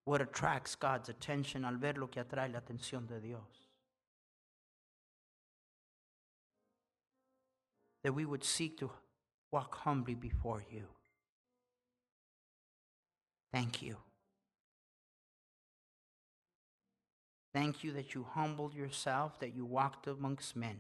what 0.09 0.23
attracts 0.23 0.75
God's 0.75 1.11
attention 1.11 1.67
al 1.67 1.77
ver 1.77 1.93
lo 1.99 2.07
que 2.07 2.23
atrae 2.23 2.51
la 2.51 2.61
atención 2.61 3.07
de 3.07 3.21
Dios. 3.21 3.69
That 8.03 8.15
we 8.15 8.25
would 8.25 8.43
seek 8.43 8.79
to 8.79 8.91
walk 9.53 9.75
humbly 9.75 10.15
before 10.15 10.65
you. 10.73 10.85
Thank 13.53 13.83
you. 13.83 13.99
Thank 17.53 17.85
you 17.85 17.93
that 17.93 18.15
you 18.15 18.25
humbled 18.33 18.73
yourself, 18.73 19.39
that 19.41 19.55
you 19.55 19.67
walked 19.67 20.07
amongst 20.07 20.57
men. 20.57 20.79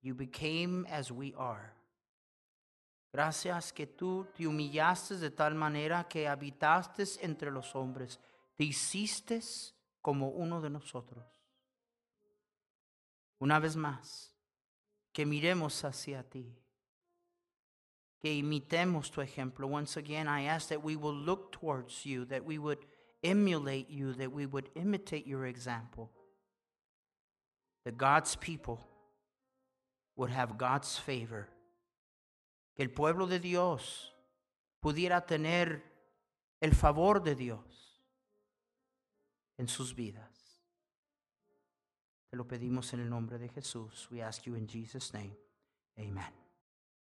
You 0.00 0.14
became 0.14 0.86
as 0.90 1.12
we 1.12 1.34
are. 1.36 1.72
Gracias 3.12 3.72
que 3.72 3.86
tú 3.86 4.26
te 4.36 4.46
humillaste 4.46 5.16
de 5.16 5.30
tal 5.30 5.54
manera 5.54 6.06
que 6.06 6.28
habitaste 6.28 7.04
entre 7.22 7.50
los 7.50 7.74
hombres, 7.74 8.20
te 8.54 8.64
hiciste 8.64 9.40
como 10.00 10.28
uno 10.28 10.60
de 10.60 10.70
nosotros. 10.70 11.24
Una 13.40 13.58
vez 13.58 13.74
más, 13.74 14.32
que 15.12 15.26
miremos 15.26 15.82
hacia 15.84 16.22
ti, 16.22 16.56
que 18.20 18.32
imitemos 18.32 19.10
tu 19.10 19.22
ejemplo. 19.22 19.66
Once 19.66 19.98
again, 19.98 20.28
I 20.28 20.46
ask 20.46 20.68
that 20.68 20.84
we 20.84 20.94
will 20.94 21.16
look 21.16 21.50
towards 21.50 22.04
you, 22.04 22.24
that 22.26 22.44
we 22.44 22.58
would 22.58 22.86
emulate 23.24 23.90
you, 23.90 24.12
that 24.14 24.30
we 24.30 24.46
would 24.46 24.70
imitate 24.74 25.26
your 25.26 25.46
example. 25.46 26.10
That 27.84 27.96
God's 27.96 28.36
people 28.36 28.78
would 30.16 30.30
have 30.30 30.58
God's 30.58 30.96
favor 30.96 31.48
el 32.82 32.90
pueblo 32.90 33.26
de 33.26 33.40
Dios 33.40 34.14
pudiera 34.80 35.26
tener 35.26 35.84
el 36.60 36.74
favor 36.74 37.22
de 37.22 37.34
Dios. 37.34 37.80
en 39.60 39.68
sus 39.68 39.94
vidas. 39.94 40.64
Te 42.30 42.36
lo 42.36 42.48
pedimos 42.48 42.94
en 42.94 43.00
el 43.00 43.10
nombre 43.10 43.38
de 43.38 43.50
Jesús. 43.50 44.08
We 44.10 44.22
ask 44.22 44.44
you 44.44 44.56
in 44.56 44.66
Jesus' 44.66 45.12
name. 45.12 45.36
Amen. 45.98 46.49